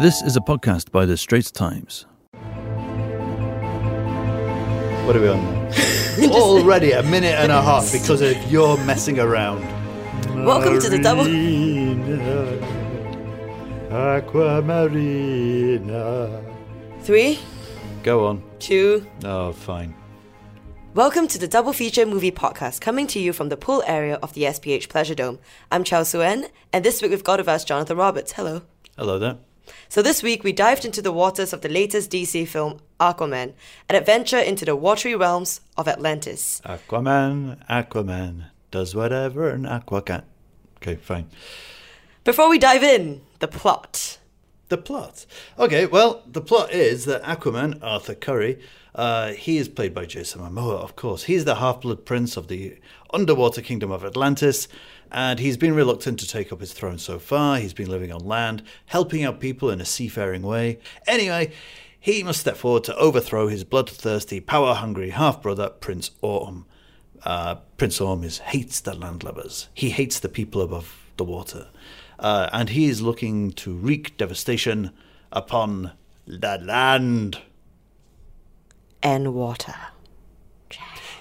This 0.00 0.22
is 0.22 0.36
a 0.36 0.40
podcast 0.40 0.90
by 0.90 1.06
The 1.06 1.16
Straits 1.16 1.50
Times. 1.50 2.06
What 5.06 5.16
are 5.16 5.20
we 5.20 5.28
on 5.28 5.42
now? 5.42 5.70
Already 6.32 6.92
a 6.92 7.02
minute 7.02 7.34
and 7.34 7.50
a 7.52 7.60
half 7.62 7.90
because 7.92 8.20
of 8.20 8.36
your 8.50 8.76
messing 8.84 9.18
around. 9.18 9.60
Welcome 10.44 10.80
to 10.80 10.88
the 10.88 10.98
double. 10.98 11.24
Aquamarina. 15.14 16.44
Three, 17.02 17.38
Go 18.02 18.26
on. 18.26 18.42
two. 18.58 19.06
Oh, 19.24 19.52
fine. 19.52 19.94
Welcome 20.94 21.26
to 21.28 21.38
the 21.38 21.48
Double 21.48 21.72
Feature 21.72 22.06
Movie 22.06 22.30
Podcast, 22.32 22.80
coming 22.80 23.06
to 23.08 23.18
you 23.18 23.32
from 23.32 23.48
the 23.48 23.56
pool 23.56 23.82
area 23.86 24.14
of 24.22 24.32
the 24.34 24.42
SPH 24.44 24.88
Pleasure 24.88 25.14
Dome. 25.14 25.38
I'm 25.70 25.82
Cheow 25.84 26.02
Sue-Ann, 26.04 26.46
and 26.72 26.84
this 26.84 27.00
week 27.02 27.10
we've 27.10 27.24
got 27.24 27.38
with 27.40 27.48
us 27.48 27.64
Jonathan 27.64 27.96
Roberts. 27.96 28.32
Hello. 28.32 28.62
Hello 28.96 29.18
there. 29.18 29.38
So 29.88 30.02
this 30.02 30.22
week 30.22 30.44
we 30.44 30.52
dived 30.52 30.84
into 30.84 31.02
the 31.02 31.12
waters 31.12 31.52
of 31.52 31.60
the 31.60 31.68
latest 31.68 32.10
DC 32.10 32.48
film, 32.48 32.80
Aquaman, 32.98 33.52
an 33.88 33.96
adventure 33.96 34.38
into 34.38 34.64
the 34.64 34.76
watery 34.76 35.14
realms 35.14 35.60
of 35.76 35.88
Atlantis. 35.88 36.60
Aquaman, 36.64 37.64
Aquaman 37.68 38.46
does 38.70 38.94
whatever 38.94 39.50
an 39.50 39.66
aqua 39.66 40.02
can. 40.02 40.22
Okay, 40.78 40.96
fine. 40.96 41.28
Before 42.24 42.48
we 42.48 42.58
dive 42.58 42.82
in, 42.82 43.22
the 43.38 43.48
plot. 43.48 44.18
The 44.68 44.78
plot. 44.78 45.26
Okay, 45.58 45.86
well, 45.86 46.22
the 46.26 46.40
plot 46.40 46.72
is 46.72 47.04
that 47.04 47.22
Aquaman, 47.22 47.78
Arthur 47.82 48.14
Curry, 48.14 48.58
uh, 48.94 49.32
he 49.32 49.58
is 49.58 49.68
played 49.68 49.92
by 49.92 50.06
Jason 50.06 50.40
Momoa, 50.40 50.78
of 50.78 50.96
course. 50.96 51.24
He's 51.24 51.44
the 51.44 51.56
half 51.56 51.80
blood 51.82 52.04
prince 52.04 52.36
of 52.36 52.48
the 52.48 52.78
underwater 53.12 53.60
kingdom 53.60 53.90
of 53.90 54.04
Atlantis, 54.04 54.68
and 55.14 55.38
he's 55.38 55.56
been 55.56 55.76
reluctant 55.76 56.18
to 56.18 56.26
take 56.26 56.52
up 56.52 56.58
his 56.58 56.72
throne 56.72 56.98
so 56.98 57.20
far. 57.20 57.58
He's 57.58 57.72
been 57.72 57.88
living 57.88 58.10
on 58.10 58.26
land, 58.26 58.64
helping 58.86 59.22
out 59.22 59.38
people 59.38 59.70
in 59.70 59.80
a 59.80 59.84
seafaring 59.84 60.42
way. 60.42 60.80
Anyway, 61.06 61.52
he 62.00 62.24
must 62.24 62.40
step 62.40 62.56
forward 62.56 62.82
to 62.84 62.96
overthrow 62.96 63.46
his 63.46 63.62
bloodthirsty, 63.62 64.40
power 64.40 64.74
hungry 64.74 65.10
half 65.10 65.40
brother, 65.40 65.68
Prince 65.68 66.10
Orm. 66.20 66.66
Uh, 67.22 67.54
Prince 67.76 68.00
Orm 68.00 68.24
is, 68.24 68.38
hates 68.38 68.80
the 68.80 68.90
landlubbers, 68.90 69.68
he 69.72 69.90
hates 69.90 70.18
the 70.18 70.28
people 70.28 70.60
above 70.60 71.06
the 71.16 71.24
water. 71.24 71.68
Uh, 72.18 72.50
and 72.52 72.70
he 72.70 72.86
is 72.86 73.00
looking 73.00 73.52
to 73.52 73.72
wreak 73.72 74.16
devastation 74.16 74.90
upon 75.30 75.92
the 76.26 76.58
land. 76.58 77.38
And 79.00 79.32
water. 79.32 79.74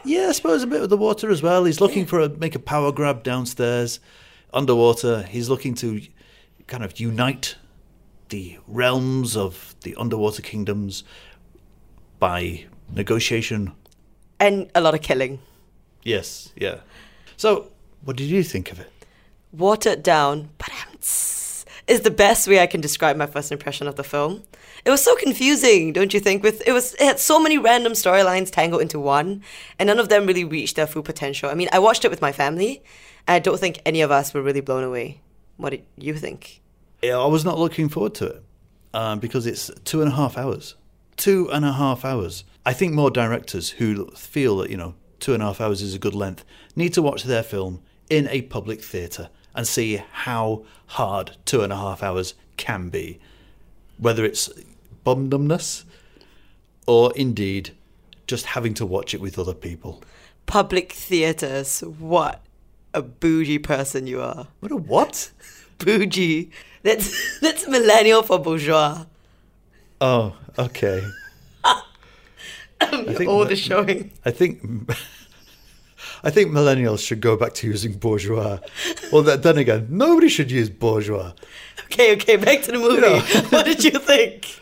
Yeah, 0.06 0.28
I 0.30 0.32
suppose 0.34 0.64
a 0.64 0.68
bit 0.68 0.82
of 0.82 0.90
the 0.90 0.98
water 0.98 1.30
as 1.30 1.42
well. 1.42 1.64
He's 1.66 1.80
looking 1.82 2.06
for 2.06 2.20
a 2.20 2.30
make 2.30 2.56
a 2.56 2.60
power 2.60 2.92
grab 2.92 3.24
downstairs, 3.24 4.00
underwater. 4.54 5.24
He's 5.24 5.50
looking 5.50 5.76
to 5.76 6.02
kind 6.68 6.84
of 6.84 7.00
unite 7.00 7.56
the 8.30 8.58
realms 8.68 9.38
of 9.38 9.76
the 9.82 9.96
underwater 9.96 10.42
kingdoms 10.42 11.04
by 12.20 12.66
negotiation. 12.92 13.74
And 14.40 14.70
a 14.76 14.82
lot 14.82 14.94
of 14.94 15.02
killing. 15.02 15.40
Yes, 16.04 16.52
yeah. 16.56 16.80
So, 17.38 17.72
what 18.04 18.18
did 18.18 18.26
you 18.26 18.44
think 18.44 18.72
of 18.72 18.80
it? 18.80 18.90
watered 19.54 20.02
down, 20.02 20.50
but 20.58 20.72
is 21.88 22.02
the 22.02 22.12
best 22.12 22.48
way 22.48 22.60
I 22.60 22.68
can 22.68 22.82
describe 22.82 23.18
my 23.18 23.26
first 23.26 23.52
impression 23.52 23.88
of 23.88 23.96
the 23.96 24.04
film. 24.04 24.44
It 24.86 24.90
was 24.90 25.04
so 25.04 25.16
confusing, 25.16 25.94
don't 25.94 26.14
you 26.14 26.20
think? 26.20 26.44
With 26.44 26.62
it 26.68 26.72
was 26.72 26.94
it 26.96 27.02
had 27.02 27.20
so 27.20 27.40
many 27.40 27.58
random 27.58 27.94
storylines 27.94 28.52
tangled 28.52 28.82
into 28.82 29.00
one, 29.00 29.44
and 29.80 29.88
none 29.88 30.00
of 30.00 30.10
them 30.10 30.26
really 30.26 30.44
reached 30.44 30.76
their 30.76 30.88
full 30.88 31.04
potential. 31.04 31.50
I 31.50 31.56
mean, 31.56 31.70
I 31.72 31.80
watched 31.80 32.06
it 32.06 32.12
with 32.12 32.22
my 32.22 32.32
family, 32.32 32.84
and 33.28 33.36
I 33.36 33.40
don't 33.40 33.60
think 33.60 33.82
any 33.86 34.02
of 34.02 34.12
us 34.12 34.34
were 34.34 34.42
really 34.42 34.62
blown 34.62 34.84
away. 34.84 35.22
What 35.58 35.72
did 35.72 35.86
you 35.98 36.16
think? 36.16 36.62
Yeah, 37.02 37.18
I 37.18 37.28
was 37.28 37.46
not 37.46 37.60
looking 37.60 37.90
forward 37.90 38.16
to 38.16 38.26
it 38.28 38.44
um, 38.94 39.20
because 39.20 39.46
it's 39.46 39.70
two 39.84 40.02
and 40.02 40.12
a 40.12 40.16
half 40.16 40.38
hours. 40.38 40.76
Two 41.16 41.50
and 41.52 41.66
a 41.66 41.74
half 41.74 42.06
hours. 42.06 42.44
I 42.66 42.74
think 42.74 42.94
more 42.94 43.12
directors 43.12 43.72
who 43.72 44.10
feel 44.12 44.58
that 44.58 44.70
you 44.70 44.78
know 44.78 44.96
two 45.20 45.34
and 45.34 45.44
a 45.44 45.48
half 45.48 45.62
hours 45.62 45.82
is 45.82 45.94
a 45.94 46.00
good 46.00 46.16
length 46.16 46.44
need 46.76 46.94
to 46.94 47.02
watch 47.02 47.24
their 47.24 47.44
film 47.44 47.82
in 48.10 48.28
a 48.30 48.42
public 48.44 48.84
theatre 48.84 49.30
and 49.56 49.68
see 49.68 50.02
how 50.12 50.64
hard 50.88 51.38
two 51.46 51.62
and 51.62 51.72
a 51.72 51.78
half 51.78 52.04
hours 52.04 52.34
can 52.58 52.90
be, 52.90 53.20
whether 53.98 54.26
it's 54.26 54.50
bumdumness 55.06 55.84
or 56.88 57.14
indeed 57.16 57.72
just 58.28 58.48
having 58.48 58.74
to 58.76 58.86
watch 58.86 59.14
it 59.14 59.22
with 59.22 59.38
other 59.38 59.54
people. 59.54 60.02
Public 60.46 60.92
theatres. 60.92 61.82
What 61.82 62.42
a 62.94 63.02
bougie 63.02 63.60
person 63.60 64.08
you 64.08 64.22
are. 64.22 64.48
What 64.60 64.72
a 64.72 64.76
what? 64.76 65.32
bougie. 65.80 66.52
That's 66.84 67.40
that's 67.40 67.68
millennial 67.68 68.24
for 68.24 68.40
bourgeois. 68.40 69.06
Oh, 70.02 70.36
okay. 70.60 71.08
I 72.82 73.14
think 73.14 73.30
all 73.30 73.46
the 73.46 73.56
showing. 73.56 74.12
I 74.26 74.32
think 74.32 74.62
I 76.24 76.30
think 76.30 76.52
millennials 76.52 77.06
should 77.06 77.20
go 77.20 77.36
back 77.36 77.54
to 77.56 77.68
using 77.68 77.94
bourgeois. 77.94 78.60
Well, 79.12 79.24
then 79.24 79.58
again, 79.58 79.88
nobody 79.90 80.30
should 80.30 80.50
use 80.50 80.70
bourgeois. 80.70 81.34
Okay, 81.86 82.14
okay, 82.14 82.38
back 82.38 82.62
to 82.64 82.72
the 82.72 82.80
movie. 82.80 82.96
You 82.96 83.02
know. 83.02 83.20
what 83.50 83.66
did 83.66 83.84
you 83.84 83.92
think? 83.92 84.62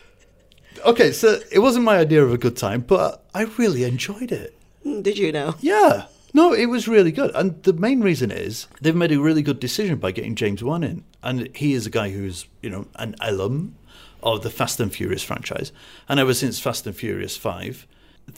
Okay, 0.84 1.12
so 1.12 1.38
it 1.52 1.60
wasn't 1.60 1.84
my 1.84 1.98
idea 1.98 2.24
of 2.24 2.32
a 2.32 2.38
good 2.38 2.56
time, 2.56 2.80
but 2.80 3.24
I 3.32 3.44
really 3.44 3.84
enjoyed 3.84 4.32
it. 4.32 4.54
Hmm, 4.82 5.02
did 5.02 5.16
you 5.16 5.30
know? 5.30 5.54
Yeah. 5.60 6.06
No, 6.34 6.52
it 6.52 6.66
was 6.66 6.88
really 6.88 7.12
good. 7.12 7.30
And 7.34 7.62
the 7.62 7.72
main 7.74 8.00
reason 8.00 8.30
is 8.30 8.66
they've 8.80 8.96
made 8.96 9.12
a 9.12 9.20
really 9.20 9.42
good 9.42 9.60
decision 9.60 9.98
by 9.98 10.12
getting 10.12 10.34
James 10.34 10.64
Wan 10.64 10.82
in. 10.82 11.04
And 11.22 11.54
he 11.54 11.74
is 11.74 11.86
a 11.86 11.90
guy 11.90 12.10
who's, 12.10 12.46
you 12.62 12.70
know, 12.70 12.86
an 12.96 13.14
alum 13.20 13.76
of 14.22 14.42
the 14.42 14.50
Fast 14.50 14.80
and 14.80 14.92
Furious 14.92 15.22
franchise. 15.22 15.72
And 16.08 16.18
ever 16.18 16.34
since 16.34 16.58
Fast 16.58 16.86
and 16.86 16.96
Furious 16.96 17.36
5, 17.36 17.86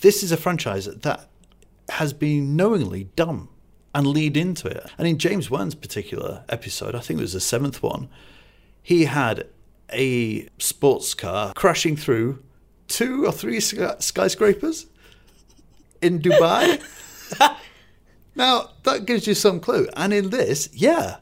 this 0.01 0.23
is 0.23 0.33
a 0.33 0.37
franchise 0.37 0.87
that 0.87 1.29
has 1.91 2.13
been 2.13 2.57
knowingly 2.57 3.05
done 3.17 3.49
and 3.95 4.07
lead 4.07 4.37
into 4.37 4.69
it. 4.69 4.91
And 4.99 5.07
in 5.07 5.19
James 5.19 5.51
Wan's 5.51 5.75
particular 5.75 6.45
episode, 6.49 6.95
I 6.95 7.01
think 7.01 7.19
it 7.19 7.23
was 7.23 7.33
the 7.35 7.41
seventh 7.41 7.83
one, 7.83 8.09
he 8.83 9.05
had 9.05 9.49
a 9.93 10.49
sports 10.59 11.15
car 11.15 11.53
crashing 11.55 11.97
through 11.97 12.43
two 12.89 13.27
or 13.27 13.33
three 13.33 13.61
skyscrapers 13.61 14.87
in 16.03 16.21
Dubai. 16.21 16.83
now, 18.35 18.71
that 18.83 19.07
gives 19.07 19.27
you 19.27 19.35
some 19.35 19.61
clue. 19.61 19.89
And 19.97 20.13
in 20.13 20.31
this, 20.31 20.69
yeah, 20.73 21.19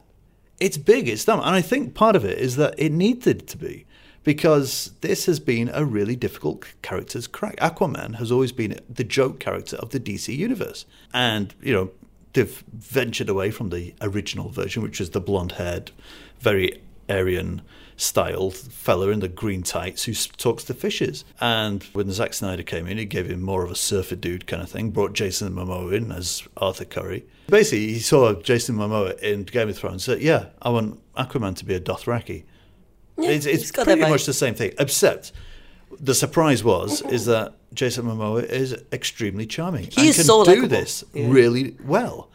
it's 0.59 0.77
big, 0.77 1.07
it's 1.07 1.25
dumb. 1.25 1.39
And 1.39 1.55
I 1.55 1.61
think 1.61 1.93
part 1.93 2.15
of 2.15 2.25
it 2.25 2.37
is 2.39 2.55
that 2.55 2.75
it 2.77 2.91
needed 2.91 3.47
to 3.49 3.57
be 3.57 3.85
because 4.23 4.91
this 5.01 5.25
has 5.25 5.39
been 5.39 5.69
a 5.73 5.83
really 5.85 6.15
difficult 6.15 6.65
character 6.81 7.21
to 7.21 7.29
crack. 7.29 7.55
Aquaman 7.57 8.15
has 8.15 8.31
always 8.31 8.51
been 8.51 8.79
the 8.89 9.03
joke 9.03 9.39
character 9.39 9.75
of 9.77 9.89
the 9.89 9.99
DC 9.99 10.35
universe. 10.35 10.85
And, 11.13 11.53
you 11.61 11.73
know, 11.73 11.91
they've 12.33 12.63
ventured 12.73 13.29
away 13.29 13.51
from 13.51 13.69
the 13.69 13.93
original 14.01 14.49
version, 14.49 14.81
which 14.81 15.01
is 15.01 15.11
the 15.11 15.21
blonde 15.21 15.53
haired, 15.53 15.91
very 16.39 16.81
Aryan 17.09 17.61
style 17.95 18.49
fella 18.49 19.09
in 19.09 19.19
the 19.19 19.27
green 19.27 19.63
tights 19.63 20.05
who 20.05 20.13
talks 20.13 20.63
to 20.65 20.73
fishes. 20.73 21.25
And 21.39 21.83
when 21.93 22.11
Zack 22.11 22.33
Snyder 22.33 22.63
came 22.63 22.87
in, 22.87 22.97
he 22.97 23.05
gave 23.05 23.29
him 23.29 23.41
more 23.41 23.63
of 23.63 23.71
a 23.71 23.75
surfer 23.75 24.15
dude 24.15 24.47
kind 24.47 24.61
of 24.61 24.69
thing, 24.69 24.89
brought 24.91 25.13
Jason 25.13 25.53
Momoa 25.53 25.93
in 25.93 26.11
as 26.11 26.43
Arthur 26.57 26.85
Curry. 26.85 27.25
Basically, 27.47 27.93
he 27.93 27.99
saw 27.99 28.33
Jason 28.33 28.75
Momoa 28.75 29.19
in 29.19 29.43
Game 29.43 29.69
of 29.69 29.77
Thrones 29.77 30.07
and 30.07 30.17
said, 30.17 30.21
Yeah, 30.21 30.45
I 30.61 30.69
want 30.69 31.01
Aquaman 31.15 31.55
to 31.57 31.65
be 31.65 31.75
a 31.75 31.79
Dothraki. 31.79 32.43
Yeah, 33.17 33.29
it's 33.29 33.45
it's 33.45 33.71
pretty 33.71 34.01
much 34.01 34.25
the 34.25 34.33
same 34.33 34.55
thing, 34.55 34.73
except 34.79 35.31
the 35.99 36.15
surprise 36.15 36.63
was 36.63 37.01
is 37.03 37.25
that 37.25 37.53
Jason 37.73 38.05
Momoa 38.05 38.43
is 38.43 38.75
extremely 38.91 39.45
charming 39.45 39.83
he 39.91 40.07
and 40.07 40.15
can 40.15 40.23
so 40.23 40.43
do 40.43 40.67
this 40.67 41.03
yeah. 41.13 41.29
really 41.29 41.75
well. 41.83 42.29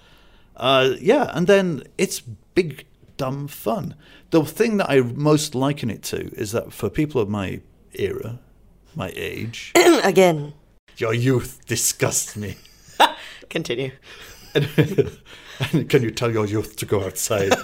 Uh, 0.56 0.94
yeah, 1.00 1.30
and 1.34 1.46
then 1.46 1.84
it's 1.96 2.20
big 2.20 2.86
dumb 3.16 3.48
fun. 3.48 3.94
The 4.30 4.44
thing 4.44 4.76
that 4.78 4.90
I 4.90 5.00
most 5.00 5.54
liken 5.54 5.90
it 5.90 6.02
to 6.04 6.32
is 6.34 6.52
that 6.52 6.72
for 6.72 6.90
people 6.90 7.20
of 7.20 7.28
my 7.28 7.60
era, 7.94 8.38
my 8.94 9.12
age, 9.14 9.72
again, 9.76 10.54
your 10.96 11.14
youth 11.14 11.60
disgusts 11.66 12.36
me. 12.36 12.56
Continue. 13.50 13.92
and 14.54 15.88
can 15.88 16.02
you 16.02 16.10
tell 16.10 16.30
your 16.30 16.46
youth 16.46 16.76
to 16.76 16.86
go 16.86 17.04
outside? 17.04 17.52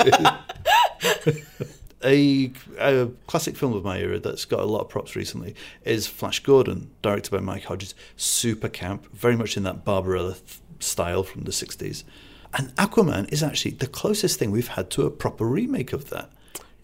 a, 2.05 2.53
a, 2.79 3.09
classic 3.27 3.57
film 3.57 3.73
of 3.73 3.85
my 3.85 3.99
era 3.99 4.19
that's 4.19 4.45
got 4.45 4.61
a 4.61 4.65
lot 4.65 4.83
of 4.83 4.89
props 4.89 5.17
recently 5.17 5.55
is 5.85 6.07
Flash 6.07 6.41
Gordon, 6.41 6.91
directed 7.03 7.31
by 7.31 7.41
Mike 7.41 7.65
Hodges. 7.65 7.95
Super 8.17 8.69
camp, 8.69 9.13
very 9.13 9.37
much 9.37 9.57
in 9.57 9.63
that 9.63 9.85
Barbarella 9.85 10.35
th- 10.35 10.61
style 10.81 11.23
from 11.23 11.45
the 11.45 11.51
60s. 11.51 12.05
And 12.53 12.75
Aquaman 12.77 13.33
is 13.33 13.43
actually 13.43 13.73
the 13.73 13.87
closest 13.87 14.39
thing 14.39 14.51
we've 14.51 14.69
had 14.69 14.91
to 14.91 15.03
a 15.03 15.11
proper 15.11 15.47
remake 15.47 15.93
of 15.93 16.11
that. 16.11 16.31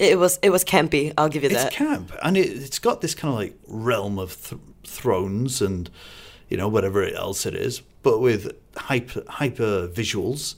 It 0.01 0.19
was 0.19 0.39
it 0.43 0.49
was 0.49 0.65
campy. 0.65 1.13
I'll 1.19 1.29
give 1.29 1.43
you 1.43 1.51
it's 1.51 1.59
that. 1.59 1.67
It's 1.69 1.77
camp, 1.77 2.11
and 2.23 2.35
it, 2.37 2.57
has 2.57 2.79
got 2.79 3.03
this 3.03 3.15
kind 3.15 3.35
of 3.35 3.39
like 3.39 3.59
realm 3.69 4.19
of 4.19 4.49
th- 4.49 4.61
thrones 4.85 5.61
and 5.61 5.91
you 6.49 6.57
know 6.57 6.69
whatever 6.69 7.05
else 7.05 7.45
it 7.45 7.55
is, 7.55 7.83
but 8.03 8.19
with 8.19 8.51
hyper 8.77 9.23
hyper 9.29 9.89
visuals. 9.89 10.55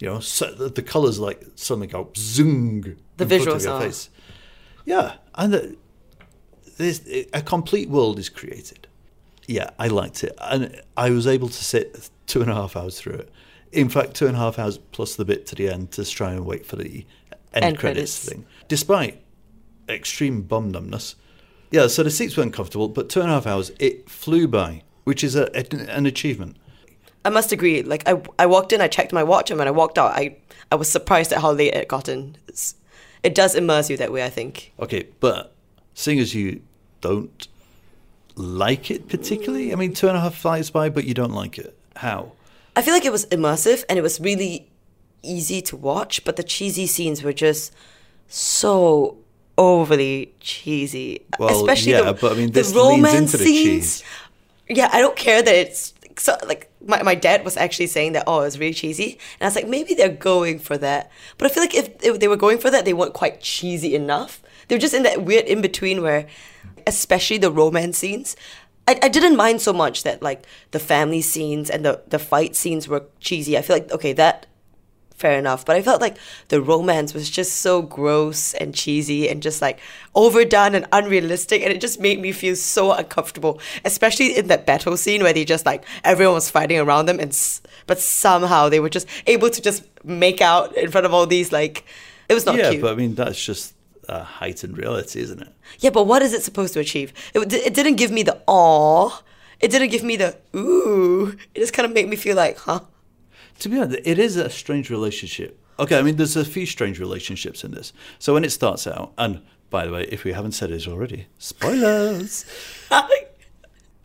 You 0.00 0.08
know, 0.08 0.20
so 0.20 0.52
the, 0.52 0.68
the 0.68 0.82
colors 0.82 1.18
like 1.18 1.46
suddenly 1.54 1.86
go 1.86 2.10
zoom. 2.14 2.98
The 3.16 3.26
visuals 3.26 3.70
are. 3.70 3.80
Face. 3.80 4.10
Yeah, 4.84 5.14
and 5.34 5.52
the, 5.52 5.76
there's 6.76 7.00
a 7.32 7.42
complete 7.42 7.88
world 7.88 8.18
is 8.18 8.28
created. 8.28 8.86
Yeah, 9.46 9.70
I 9.78 9.88
liked 9.88 10.24
it, 10.24 10.34
and 10.40 10.80
I 10.96 11.10
was 11.10 11.26
able 11.26 11.48
to 11.48 11.64
sit 11.64 12.10
two 12.26 12.40
and 12.42 12.50
a 12.50 12.54
half 12.54 12.76
hours 12.76 12.98
through 12.98 13.14
it. 13.14 13.30
In 13.72 13.88
fact, 13.88 14.14
two 14.14 14.26
and 14.26 14.36
a 14.36 14.38
half 14.38 14.58
hours 14.58 14.78
plus 14.78 15.16
the 15.16 15.24
bit 15.24 15.46
to 15.46 15.54
the 15.54 15.68
end 15.68 15.92
to 15.92 16.04
try 16.04 16.32
and 16.32 16.46
wait 16.46 16.64
for 16.64 16.76
the 16.76 17.04
end, 17.52 17.64
End 17.64 17.78
credits, 17.78 18.18
credits. 18.18 18.28
thing. 18.28 18.46
Despite 18.68 19.22
extreme 19.88 20.42
bum 20.42 20.70
numbness, 20.70 21.16
yeah. 21.70 21.88
So 21.88 22.02
the 22.02 22.10
seats 22.10 22.36
weren't 22.36 22.52
comfortable, 22.52 22.88
but 22.88 23.08
two 23.08 23.20
and 23.20 23.30
a 23.30 23.34
half 23.34 23.46
hours 23.46 23.70
it 23.78 24.08
flew 24.08 24.48
by, 24.48 24.82
which 25.04 25.22
is 25.24 25.36
a, 25.36 25.54
an 25.90 26.06
achievement. 26.06 26.56
I 27.24 27.30
must 27.30 27.52
agree. 27.52 27.82
Like 27.82 28.06
I, 28.08 28.20
I 28.38 28.46
walked 28.46 28.72
in, 28.72 28.80
I 28.80 28.88
checked 28.88 29.12
my 29.12 29.22
watch, 29.22 29.50
and 29.50 29.58
when 29.58 29.68
I 29.68 29.72
walked 29.72 29.98
out, 29.98 30.12
I, 30.12 30.36
I 30.70 30.76
was 30.76 30.90
surprised 30.90 31.32
at 31.32 31.40
how 31.40 31.52
late 31.52 31.68
it 31.74 31.76
had 31.76 31.88
gotten. 31.88 32.36
It's, 32.48 32.76
it 33.24 33.34
does 33.34 33.54
immerse 33.56 33.90
you 33.90 33.96
that 33.96 34.12
way, 34.12 34.24
I 34.24 34.30
think. 34.30 34.72
Okay, 34.78 35.08
but 35.18 35.52
seeing 35.94 36.20
as 36.20 36.34
you 36.34 36.60
don't 37.00 37.48
like 38.36 38.90
it 38.90 39.08
particularly, 39.08 39.72
I 39.72 39.76
mean, 39.76 39.92
two 39.94 40.08
and 40.08 40.16
a 40.16 40.20
half 40.20 40.34
flies 40.36 40.70
by, 40.70 40.88
but 40.90 41.04
you 41.04 41.14
don't 41.14 41.32
like 41.32 41.58
it. 41.58 41.76
How? 41.96 42.32
I 42.76 42.82
feel 42.82 42.92
like 42.94 43.04
it 43.04 43.12
was 43.12 43.26
immersive 43.26 43.84
and 43.88 43.98
it 43.98 44.02
was 44.02 44.20
really 44.20 44.68
easy 45.22 45.62
to 45.62 45.76
watch, 45.76 46.24
but 46.24 46.36
the 46.36 46.42
cheesy 46.42 46.86
scenes 46.86 47.22
were 47.22 47.32
just 47.32 47.72
so 48.28 49.16
overly 49.56 50.34
cheesy. 50.40 51.24
Well, 51.38 51.60
Especially 51.60 51.92
yeah, 51.92 52.02
the, 52.02 52.12
but 52.14 52.32
I 52.32 52.34
mean, 52.34 52.46
the 52.48 52.52
this 52.52 52.74
leans 52.74 53.02
romance 53.04 53.14
into 53.34 53.36
the 53.38 53.44
scenes. 53.44 54.00
cheese. 54.00 54.04
Yeah, 54.68 54.88
I 54.92 55.00
don't 55.00 55.16
care 55.16 55.42
that 55.42 55.54
it's 55.54 55.94
so 56.16 56.36
like 56.46 56.70
my, 56.84 57.02
my 57.02 57.14
dad 57.14 57.44
was 57.44 57.56
actually 57.56 57.86
saying 57.86 58.12
that 58.12 58.24
oh 58.26 58.40
it's 58.40 58.58
really 58.58 58.74
cheesy. 58.74 59.18
And 59.38 59.42
I 59.42 59.44
was 59.46 59.56
like 59.56 59.68
maybe 59.68 59.94
they're 59.94 60.08
going 60.08 60.58
for 60.58 60.78
that. 60.78 61.10
But 61.38 61.50
I 61.50 61.54
feel 61.54 61.62
like 61.62 61.74
if, 61.74 61.90
if 62.02 62.20
they 62.20 62.28
were 62.28 62.36
going 62.36 62.58
for 62.58 62.70
that 62.70 62.84
they 62.84 62.92
weren't 62.92 63.14
quite 63.14 63.40
cheesy 63.40 63.94
enough. 63.94 64.42
They 64.68 64.76
were 64.76 64.80
just 64.80 64.94
in 64.94 65.02
that 65.02 65.22
weird 65.22 65.44
in 65.46 65.60
between 65.60 66.02
where 66.02 66.26
especially 66.86 67.38
the 67.38 67.50
romance 67.50 67.98
scenes 67.98 68.36
I, 68.86 68.98
I 69.02 69.08
didn't 69.08 69.36
mind 69.36 69.60
so 69.60 69.72
much 69.72 70.02
that 70.02 70.22
like 70.22 70.46
the 70.70 70.78
family 70.78 71.22
scenes 71.22 71.70
and 71.70 71.84
the, 71.84 72.02
the 72.08 72.18
fight 72.18 72.54
scenes 72.54 72.86
were 72.86 73.04
cheesy. 73.20 73.56
I 73.56 73.62
feel 73.62 73.76
like 73.76 73.90
okay 73.92 74.12
that 74.14 74.46
fair 75.16 75.38
enough. 75.38 75.64
But 75.64 75.76
I 75.76 75.82
felt 75.82 76.00
like 76.00 76.16
the 76.48 76.60
romance 76.60 77.14
was 77.14 77.30
just 77.30 77.56
so 77.56 77.82
gross 77.82 78.52
and 78.54 78.74
cheesy 78.74 79.28
and 79.28 79.42
just 79.42 79.62
like 79.62 79.78
overdone 80.14 80.74
and 80.74 80.86
unrealistic. 80.92 81.62
And 81.62 81.72
it 81.72 81.80
just 81.80 82.00
made 82.00 82.20
me 82.20 82.32
feel 82.32 82.56
so 82.56 82.92
uncomfortable, 82.92 83.60
especially 83.84 84.36
in 84.36 84.48
that 84.48 84.66
battle 84.66 84.96
scene 84.96 85.22
where 85.22 85.32
they 85.32 85.44
just 85.44 85.64
like 85.66 85.84
everyone 86.04 86.34
was 86.34 86.50
fighting 86.50 86.78
around 86.78 87.06
them. 87.06 87.18
And 87.20 87.30
s- 87.30 87.62
but 87.86 87.98
somehow 88.00 88.68
they 88.68 88.80
were 88.80 88.88
just 88.90 89.06
able 89.26 89.50
to 89.50 89.60
just 89.62 89.84
make 90.04 90.40
out 90.40 90.76
in 90.76 90.90
front 90.90 91.06
of 91.06 91.14
all 91.14 91.26
these 91.26 91.52
like, 91.52 91.84
it 92.28 92.34
was 92.34 92.46
not 92.46 92.56
yeah, 92.56 92.70
cute. 92.70 92.82
but 92.82 92.92
I 92.92 92.96
mean, 92.96 93.14
that's 93.14 93.42
just 93.42 93.74
a 94.08 94.22
heightened 94.22 94.76
reality, 94.76 95.20
isn't 95.20 95.40
it? 95.40 95.48
Yeah, 95.78 95.90
but 95.90 96.04
what 96.04 96.22
is 96.22 96.32
it 96.32 96.42
supposed 96.42 96.74
to 96.74 96.80
achieve? 96.80 97.12
It, 97.34 97.52
it 97.52 97.74
didn't 97.74 97.96
give 97.96 98.10
me 98.10 98.22
the 98.22 98.40
aw. 98.46 99.22
It 99.60 99.70
didn't 99.70 99.88
give 99.90 100.02
me 100.02 100.16
the 100.16 100.36
ooh. 100.56 101.36
It 101.54 101.60
just 101.60 101.72
kind 101.72 101.86
of 101.86 101.92
made 101.92 102.08
me 102.08 102.16
feel 102.16 102.36
like, 102.36 102.58
huh? 102.58 102.80
To 103.60 103.68
be 103.68 103.78
honest, 103.78 104.00
it 104.04 104.18
is 104.18 104.36
a 104.36 104.50
strange 104.50 104.90
relationship. 104.90 105.58
Okay, 105.78 105.98
I 105.98 106.02
mean, 106.02 106.16
there's 106.16 106.36
a 106.36 106.44
few 106.44 106.66
strange 106.66 107.00
relationships 107.00 107.64
in 107.64 107.72
this. 107.72 107.92
So 108.18 108.34
when 108.34 108.44
it 108.44 108.50
starts 108.50 108.86
out, 108.86 109.12
and 109.18 109.40
by 109.70 109.86
the 109.86 109.92
way, 109.92 110.04
if 110.04 110.22
we 110.24 110.32
haven't 110.32 110.52
said 110.52 110.70
it 110.70 110.86
already, 110.86 111.26
spoilers. 111.38 112.44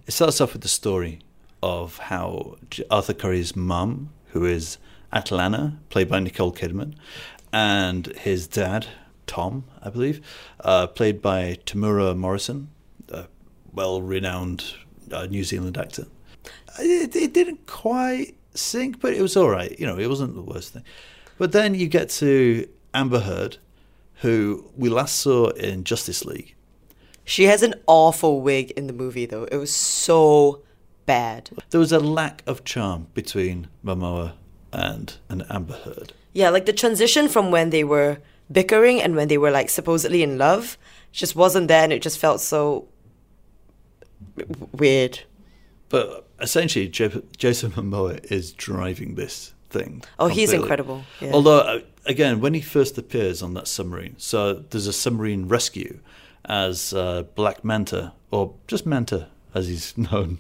It 0.10 0.14
starts 0.14 0.42
off 0.42 0.54
with 0.54 0.64
the 0.64 0.68
story 0.68 1.20
of 1.62 2.00
how 2.00 2.56
Arthur 2.90 3.14
Curry's 3.14 3.56
mum, 3.56 4.10
who 4.30 4.44
is 4.44 4.80
Atlanna, 5.14 5.78
played 5.90 6.10
by 6.10 6.20
Nicole 6.20 6.52
Kidman, 6.52 6.96
and 7.54 8.08
his 8.18 8.48
dad, 8.48 8.88
Tom, 9.28 9.66
I 9.84 9.92
believe, 9.92 10.26
uh, 10.62 10.88
played 10.88 11.22
by 11.22 11.60
Temuera 11.68 12.18
Morrison, 12.18 12.70
a 13.10 13.26
well 13.72 14.02
renowned 14.02 14.74
uh, 15.12 15.28
New 15.28 15.44
Zealand 15.44 15.78
actor. 15.78 16.08
It, 16.80 17.16
it 17.16 17.32
didn't 17.32 17.68
quite 17.68 18.36
sink, 18.54 19.00
but 19.00 19.14
it 19.14 19.22
was 19.22 19.36
all 19.38 19.50
right. 19.50 19.78
You 19.80 19.86
know, 19.86 19.98
it 19.98 20.08
wasn't 20.08 20.36
the 20.36 20.42
worst 20.42 20.74
thing. 20.74 20.84
But 21.38 21.52
then 21.52 21.76
you 21.76 21.88
get 21.88 22.10
to 22.12 22.68
Amber 22.94 23.20
Heard, 23.20 23.58
who 24.16 24.70
we 24.76 24.90
last 24.90 25.18
saw 25.18 25.50
in 25.50 25.84
Justice 25.84 26.26
League. 26.26 26.56
She 27.24 27.44
has 27.46 27.64
an 27.64 27.76
awful 27.88 28.42
wig 28.42 28.72
in 28.72 28.88
the 28.88 28.94
movie, 28.94 29.26
though. 29.26 29.44
It 29.46 29.58
was 29.58 29.74
so 29.74 30.64
bad. 31.06 31.52
There 31.70 31.80
was 31.80 31.92
a 31.92 32.00
lack 32.00 32.44
of 32.46 32.64
charm 32.64 33.08
between 33.14 33.68
Momoa 33.86 34.34
and 34.74 35.16
and 35.30 35.46
Amber 35.50 35.76
Heard. 35.76 36.14
Yeah, 36.34 36.50
like 36.50 36.66
the 36.66 36.74
transition 36.74 37.28
from 37.28 37.52
when 37.52 37.70
they 37.70 37.84
were 37.84 38.18
bickering 38.52 39.02
and 39.02 39.16
when 39.16 39.28
they 39.28 39.38
were 39.38 39.52
like 39.52 39.70
supposedly 39.70 40.24
in 40.24 40.38
love 40.38 40.78
just 41.12 41.36
wasn't 41.36 41.68
there, 41.68 41.84
and 41.84 41.94
it 41.94 42.02
just 42.02 42.20
felt 42.20 42.42
so 42.42 42.88
w- 44.38 44.68
weird. 44.74 45.22
But 45.90 46.28
essentially, 46.42 46.88
Jo- 46.88 47.24
Jason 47.38 47.72
Momoa 47.72 48.24
is 48.32 48.52
driving 48.54 49.16
this 49.16 49.54
thing. 49.70 50.04
Oh, 50.18 50.28
he's 50.28 50.52
incredible, 50.54 51.04
yeah. 51.20 51.32
Although, 51.34 51.60
uh, 51.60 51.80
again, 52.06 52.42
when 52.42 52.54
he 52.54 52.62
first 52.62 52.98
appears 52.98 53.42
on 53.42 53.54
that 53.54 53.68
submarine, 53.68 54.16
so 54.18 54.54
there's 54.54 54.88
a 54.88 54.94
submarine 54.94 55.48
rescue 55.48 56.00
as 56.46 56.94
uh, 56.94 57.24
Black 57.36 57.64
Manta, 57.64 58.14
or 58.32 58.56
just 58.68 58.86
Manta 58.86 59.28
as 59.54 59.68
he's 59.68 59.98
known. 60.12 60.40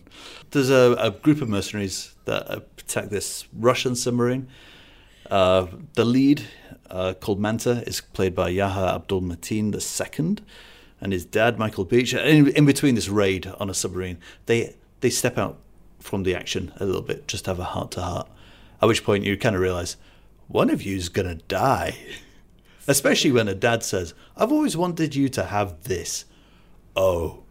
There's 0.51 0.69
a, 0.69 0.95
a 0.99 1.11
group 1.11 1.41
of 1.41 1.49
mercenaries 1.49 2.15
that 2.25 2.49
attack 2.51 3.09
this 3.09 3.47
Russian 3.53 3.95
submarine. 3.95 4.47
Uh, 5.29 5.67
the 5.93 6.05
lead, 6.05 6.47
uh, 6.89 7.13
called 7.19 7.39
Manta, 7.39 7.83
is 7.85 8.01
played 8.01 8.33
by 8.33 8.49
Yahya 8.49 8.95
Abdul-Mateen 8.95 9.73
II, 9.75 10.43
and 11.01 11.13
his 11.13 11.23
dad, 11.23 11.59
Michael 11.59 11.85
Beach. 11.85 12.13
In, 12.13 12.47
in 12.49 12.65
between 12.65 12.95
this 12.95 13.09
raid 13.09 13.47
on 13.59 13.69
a 13.69 13.73
submarine, 13.73 14.17
they 14.47 14.75
they 15.01 15.09
step 15.09 15.37
out 15.37 15.59
from 15.99 16.23
the 16.23 16.35
action 16.35 16.71
a 16.77 16.85
little 16.85 17.01
bit, 17.01 17.27
just 17.27 17.45
have 17.45 17.59
a 17.59 17.63
heart 17.65 17.91
to 17.91 18.01
heart. 18.01 18.29
At 18.81 18.87
which 18.87 19.03
point 19.03 19.25
you 19.25 19.37
kind 19.37 19.55
of 19.55 19.61
realize 19.61 19.97
one 20.47 20.69
of 20.69 20.81
you's 20.81 21.09
gonna 21.09 21.35
die. 21.35 21.97
Especially 22.87 23.31
when 23.31 23.47
a 23.47 23.53
dad 23.53 23.83
says, 23.83 24.13
"I've 24.35 24.51
always 24.51 24.75
wanted 24.75 25.15
you 25.15 25.29
to 25.29 25.43
have 25.45 25.83
this." 25.83 26.25
Oh, 26.95 27.43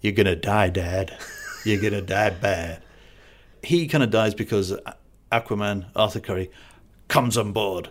you're 0.00 0.12
gonna 0.12 0.36
die, 0.36 0.70
Dad. 0.70 1.16
You're 1.64 1.80
gonna 1.80 2.02
die 2.16 2.30
bad. 2.30 2.82
He 3.62 3.86
kind 3.86 4.04
of 4.04 4.10
dies 4.10 4.34
because 4.34 4.76
Aquaman, 5.32 5.86
Arthur 5.96 6.20
Curry, 6.20 6.50
comes 7.08 7.36
on 7.36 7.52
board. 7.52 7.90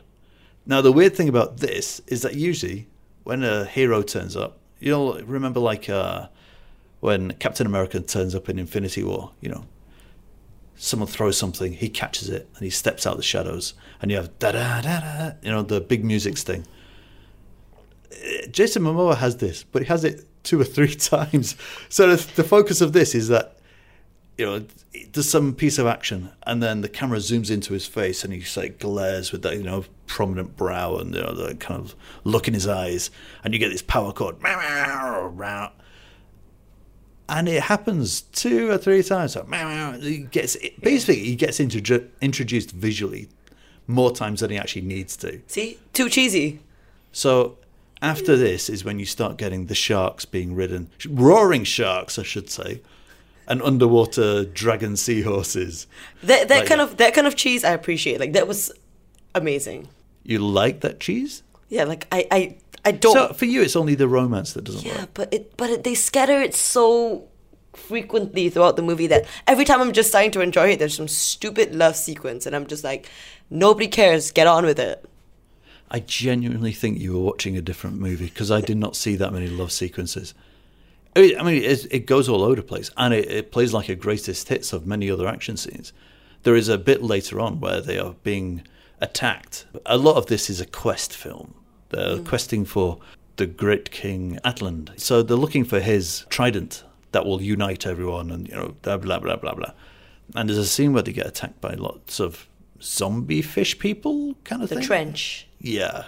Now, 0.66 0.82
the 0.82 0.92
weird 0.92 1.16
thing 1.16 1.28
about 1.28 1.58
this 1.58 2.02
is 2.08 2.22
that 2.22 2.36
usually 2.36 2.88
when 3.24 3.44
a 3.44 3.66
hero 3.66 4.02
turns 4.02 4.36
up, 4.36 4.60
you'll 4.80 5.22
remember 5.24 5.60
like 5.60 5.90
uh, 5.90 6.28
when 7.00 7.34
Captain 7.34 7.66
America 7.66 8.00
turns 8.00 8.36
up 8.36 8.48
in 8.48 8.60
Infinity 8.60 9.04
War, 9.04 9.32
you 9.42 9.50
know, 9.50 9.66
someone 10.76 11.08
throws 11.08 11.38
something, 11.38 11.74
he 11.74 11.90
catches 11.90 12.30
it, 12.30 12.48
and 12.56 12.64
he 12.64 12.70
steps 12.70 13.06
out 13.06 13.18
the 13.18 13.24
shadows, 13.24 13.74
and 14.02 14.12
you 14.12 14.18
have 14.18 14.38
da 14.40 14.52
da 14.52 14.82
da 14.82 15.00
da, 15.00 15.32
you 15.42 15.52
know, 15.52 15.62
the 15.62 15.82
big 15.82 16.04
music. 16.04 16.38
Uh, 16.50 16.58
Jason 18.52 18.84
Momoa 18.84 19.18
has 19.18 19.38
this, 19.38 19.64
but 19.64 19.82
he 19.82 19.88
has 19.88 20.04
it 20.04 20.26
two 20.44 20.60
or 20.60 20.66
three 20.66 20.96
times. 20.96 21.56
So 21.90 22.16
the, 22.16 22.34
the 22.36 22.44
focus 22.44 22.82
of 22.82 22.94
this 22.94 23.16
is 23.16 23.28
that 23.30 23.58
you 24.38 24.46
know, 24.46 24.66
there's 25.12 25.30
some 25.30 25.54
piece 25.54 25.78
of 25.78 25.86
action, 25.86 26.32
and 26.44 26.62
then 26.62 26.82
the 26.82 26.90
camera 26.90 27.20
zooms 27.20 27.52
into 27.52 27.74
his 27.74 27.86
face, 27.86 28.24
and 28.24 28.34
he 28.34 28.40
just 28.40 28.58
like 28.58 28.80
glares 28.80 29.32
with 29.32 29.44
that, 29.44 29.58
you 29.58 29.64
know, 29.64 29.86
prominent 30.08 30.58
brow 30.58 30.98
and 30.98 31.14
you 31.14 31.22
know, 31.22 31.34
the 31.34 31.56
kind 31.56 31.80
of 31.80 31.96
look 32.24 32.48
in 32.48 32.54
his 32.54 32.68
eyes, 32.68 33.12
and 33.44 33.54
you 33.54 33.60
get 33.60 33.70
this 33.70 33.84
power 33.84 34.12
chord, 34.12 34.42
and 37.30 37.48
it 37.48 37.64
happens 37.64 38.22
two 38.22 38.70
or 38.70 38.78
three 38.78 39.04
times. 39.04 39.34
So 39.34 39.44
he 40.02 40.20
gets 40.20 40.58
basically 40.82 41.20
he 41.24 41.36
gets 41.36 41.60
introdu- 41.60 42.08
introduced 42.22 42.72
visually 42.72 43.30
more 43.88 44.12
times 44.12 44.40
than 44.42 44.50
he 44.52 44.58
actually 44.58 44.82
needs 44.84 45.16
to. 45.18 45.42
See, 45.48 45.78
too 45.94 46.10
cheesy. 46.10 46.60
So 47.12 47.58
after 48.02 48.36
this 48.36 48.70
is 48.70 48.84
when 48.84 49.00
you 49.00 49.06
start 49.06 49.38
getting 49.38 49.68
the 49.68 49.76
sharks 49.76 50.26
being 50.26 50.56
ridden, 50.56 50.90
roaring 51.10 51.64
sharks, 51.64 52.18
I 52.20 52.24
should 52.24 52.50
say, 52.50 52.82
and 53.48 53.62
underwater 53.62 54.46
dragon 54.46 54.96
seahorses. 54.98 55.88
That 56.24 56.48
that 56.50 56.60
Like 56.60 56.68
kind 56.68 56.82
that. 56.82 56.90
of 56.92 56.98
that 56.98 57.14
kind 57.14 57.28
of 57.28 57.36
cheese 57.36 57.64
I 57.64 57.72
appreciate. 57.72 58.20
Like 58.20 58.34
that 58.34 58.48
was 58.48 58.72
amazing. 59.36 59.88
You 60.24 60.40
like 60.40 60.82
that 60.82 61.00
cheese? 61.00 61.44
Yeah, 61.70 61.84
like 61.86 62.08
I 62.12 62.28
I 62.32 62.56
I 62.86 62.92
don't. 62.92 63.14
So 63.14 63.34
for 63.34 63.46
you, 63.46 63.62
it's 63.62 63.76
only 63.76 63.96
the 63.96 64.08
romance 64.08 64.54
that 64.54 64.64
doesn't 64.64 64.84
yeah, 64.84 64.92
work. 64.92 65.00
Yeah, 65.00 65.08
but 65.14 65.34
it 65.34 65.58
but 65.58 65.70
it, 65.70 65.84
they 65.84 65.96
scatter 65.96 66.42
it 66.42 66.54
so 66.54 67.28
frequently 67.74 68.50
throughout 68.50 68.76
the 68.76 68.82
movie 68.82 69.08
that 69.08 69.26
every 69.48 69.66
time 69.66 69.82
I'm 69.82 69.94
just 69.94 70.10
starting 70.10 70.32
to 70.32 70.42
enjoy 70.42 70.72
it, 70.72 70.80
there's 70.80 70.96
some 70.96 71.08
stupid 71.08 71.74
love 71.74 71.96
sequence, 71.96 72.46
and 72.46 72.56
I'm 72.56 72.68
just 72.68 72.84
like, 72.84 73.10
nobody 73.50 73.88
cares. 73.88 74.32
Get 74.32 74.48
on 74.48 74.66
with 74.66 74.80
it. 74.80 75.06
I 75.90 76.00
genuinely 76.00 76.72
think 76.72 77.00
you 77.00 77.14
were 77.14 77.24
watching 77.24 77.56
a 77.56 77.62
different 77.62 78.00
movie 78.00 78.26
because 78.26 78.50
I 78.50 78.62
did 78.62 78.78
not 78.78 78.96
see 78.96 79.16
that 79.16 79.32
many 79.32 79.48
love 79.48 79.72
sequences. 79.72 80.34
I 81.16 81.22
mean, 81.22 81.40
I 81.40 81.44
mean, 81.44 81.64
it, 81.64 81.86
it 81.92 82.06
goes 82.08 82.28
all 82.28 82.42
over 82.42 82.56
the 82.56 82.64
place, 82.64 82.90
and 82.98 83.14
it, 83.14 83.30
it 83.30 83.52
plays 83.52 83.74
like 83.74 83.90
a 83.90 83.96
greatest 83.96 84.50
hits 84.50 84.74
of 84.74 84.88
many 84.88 85.10
other 85.10 85.28
action 85.28 85.56
scenes. 85.56 85.94
There 86.42 86.56
is 86.56 86.68
a 86.68 86.78
bit 86.78 87.04
later 87.04 87.40
on 87.40 87.60
where 87.60 87.80
they 87.80 88.00
are 88.00 88.16
being 88.24 88.64
attacked. 89.00 89.66
A 89.86 89.98
lot 89.98 90.18
of 90.18 90.26
this 90.26 90.50
is 90.50 90.60
a 90.60 90.66
quest 90.66 91.14
film. 91.14 91.54
They're 91.94 92.18
hmm. 92.18 92.26
questing 92.26 92.66
for 92.66 93.00
the 93.38 93.46
great 93.46 93.92
king 93.92 94.40
Atlan. 94.44 95.00
So 95.00 95.24
they're 95.24 95.38
looking 95.38 95.64
for 95.64 95.80
his 95.80 96.26
trident 96.30 96.84
that 97.12 97.26
will 97.26 97.42
unite 97.42 97.86
everyone, 97.86 98.32
and 98.32 98.48
you 98.48 98.56
know, 98.56 98.76
blah 98.82 98.98
blah 98.98 99.20
blah 99.20 99.38
blah 99.38 99.54
blah. 99.54 99.72
And 100.36 100.50
there's 100.50 100.60
a 100.60 100.66
scene 100.66 100.94
where 100.94 101.04
they 101.04 101.14
get 101.14 101.28
attacked 101.28 101.62
by 101.62 101.74
lots 101.74 102.20
of 102.20 102.48
zombie 102.82 103.42
fish 103.42 103.80
people, 103.80 104.36
kind 104.44 104.64
of 104.64 104.70
The 104.70 104.76
thing. 104.76 104.84
trench. 104.84 105.48
Yeah, 105.60 106.06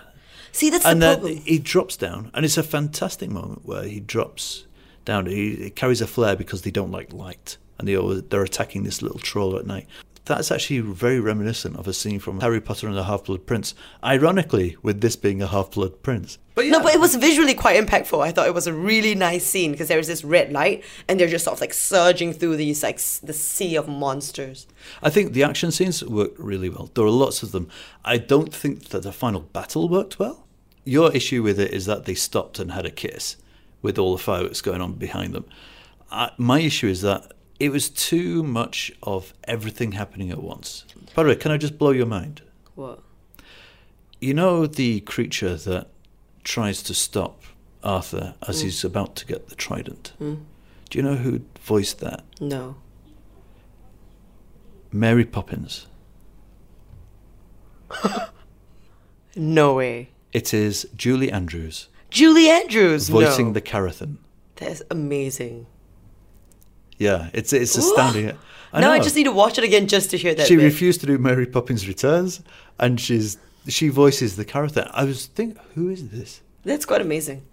See, 0.56 0.70
that's 0.70 0.86
and 0.86 1.04
uh, 1.04 1.18
the 1.18 1.34
then 1.34 1.38
he 1.39 1.60
drops 1.60 1.98
down, 1.98 2.32
and 2.34 2.46
it's 2.46 2.58
a 2.58 2.63
fantastic 2.63 3.30
moment 3.30 3.65
where 3.65 3.84
he 3.84 4.00
drops 4.00 4.65
down. 5.04 5.25
He, 5.25 5.54
he 5.56 5.70
carries 5.70 6.00
a 6.00 6.08
flare 6.08 6.38
because 6.38 6.62
they 6.62 6.72
don't 6.72 6.92
like 6.92 7.12
light, 7.12 7.58
and 7.77 7.86
they 7.86 7.98
always, 7.98 8.22
they're 8.24 8.42
attacking 8.42 8.84
this 8.84 9.01
little 9.01 9.20
troll 9.20 9.58
at 9.58 9.65
night. 9.65 9.86
That's 10.25 10.51
actually 10.51 10.79
very 10.79 11.20
reminiscent 11.20 11.75
of 11.77 11.88
a 11.88 11.94
scene 11.94 12.20
from 12.20 12.39
Harry 12.41 12.60
Potter 12.60 12.88
and 12.88 12.98
the 12.98 13.03
Half 13.03 13.25
Blood 13.25 13.46
Prince. 13.46 13.75
Ironically, 14.03 14.75
with 14.82 15.01
this 15.01 15.15
being 15.15 15.41
a 15.41 15.48
Half 15.48 15.72
Blood 15.72 16.01
Prince. 16.01 16.39
But 16.55 16.65
yeah, 16.65 16.72
No, 16.72 16.82
but 16.82 16.96
it 16.96 17.00
was 17.00 17.15
visually 17.15 17.53
quite 17.53 17.84
impactful. 17.84 18.20
I 18.24 18.32
thought 18.32 18.48
it 18.48 18.53
was 18.53 18.65
a 18.65 18.74
really 18.74 19.13
nice 19.13 19.46
scene 19.46 19.72
because 19.72 19.88
there 19.88 19.98
was 19.98 20.08
this 20.08 20.24
red 20.24 20.51
light 20.51 20.84
and 21.08 21.20
they're 21.20 21.27
just 21.27 21.46
sort 21.46 21.55
of 21.58 21.62
like 21.62 21.74
surging 21.74 22.34
through 22.34 22.55
these 22.58 22.82
like 22.82 22.96
s- 22.96 23.20
the 23.20 23.34
sea 23.34 23.75
of 23.75 23.88
monsters. 23.88 24.65
I 25.03 25.10
think 25.10 25.34
the 25.34 25.44
action 25.44 25.70
scenes 25.72 26.03
worked 26.03 26.39
really 26.39 26.70
well. 26.70 26.89
There 26.94 27.05
are 27.05 27.10
lots 27.10 27.44
of 27.44 27.51
them. 27.51 27.67
I 28.03 28.17
don't 28.17 28.53
think 28.53 28.86
that 28.89 29.03
the 29.03 29.12
final 29.12 29.41
battle 29.41 29.88
worked 29.89 30.17
well. 30.17 30.48
Your 30.86 31.13
issue 31.13 31.44
with 31.44 31.60
it 31.60 31.72
is 31.72 31.86
that 31.88 32.05
they 32.05 32.15
stopped 32.15 32.58
and 32.58 32.72
had 32.72 32.86
a 32.86 32.91
kiss 32.91 33.36
with 33.82 34.00
all 34.00 34.15
the 34.15 34.24
fireworks 34.24 34.62
going 34.62 34.82
on 34.82 34.94
behind 34.94 35.34
them. 35.34 35.46
I, 36.12 36.32
my 36.38 36.62
issue 36.62 36.88
is 36.88 37.01
that 37.01 37.32
it 37.60 37.70
was 37.70 37.90
too 37.90 38.44
much 38.44 38.92
of 39.04 39.34
everything 39.46 39.94
happening 39.94 40.32
at 40.32 40.42
once. 40.42 40.86
By 41.14 41.24
the 41.24 41.30
way, 41.30 41.36
can 41.36 41.52
I 41.52 41.58
just 41.58 41.78
blow 41.78 41.92
your 41.92 42.06
mind? 42.06 42.42
What? 42.76 43.02
You 44.20 44.34
know 44.34 44.66
the 44.66 45.02
creature 45.02 45.56
that 45.56 45.90
tries 46.44 46.84
to 46.84 46.94
stop 46.94 47.44
Arthur 47.84 48.36
as 48.48 48.60
mm. 48.60 48.64
he's 48.64 48.84
about 48.84 49.16
to 49.18 49.26
get 49.26 49.50
the 49.50 49.56
trident? 49.56 50.14
Mm. 50.20 50.44
Do 50.90 50.98
you 50.98 51.04
know 51.04 51.16
who 51.16 51.42
voiced 51.60 52.00
that? 52.00 52.24
No. 52.40 52.76
Mary 54.92 55.26
Poppins. 55.26 55.88
No 59.36 59.74
way. 59.74 60.10
It 60.32 60.54
is 60.54 60.88
Julie 60.96 61.32
Andrews 61.32 61.90
Julie 62.10 62.50
Andrews. 62.50 63.10
voicing 63.10 63.48
no. 63.48 63.54
the 63.54 63.62
Karathen. 63.62 64.18
That 64.56 64.72
is 64.72 64.84
amazing. 64.90 65.68
Yeah, 66.98 67.30
it's 67.34 67.54
it's 67.54 67.75
astounding. 67.75 68.38
I 68.72 68.82
now 68.82 68.92
I 68.92 69.00
just 69.00 69.16
need 69.16 69.24
to 69.24 69.32
watch 69.32 69.58
it 69.58 69.64
again 69.64 69.88
just 69.88 70.12
to 70.12 70.18
hear 70.18 70.36
that. 70.36 70.48
She 70.48 70.56
bit. 70.56 70.64
refused 70.64 71.00
to 71.02 71.08
do 71.08 71.18
Mary 71.18 71.46
Poppins 71.46 71.88
Returns, 71.88 72.42
and 72.80 73.00
she's 73.00 73.38
she 73.68 73.90
voices 73.90 74.36
the 74.36 74.46
Karathen. 74.46 74.90
I 74.94 75.04
was 75.06 75.28
thinking, 75.28 75.62
who 75.75 75.90
is 75.90 76.10
this? 76.10 76.42
That's 76.64 76.86
quite 76.86 77.02
amazing. 77.02 77.44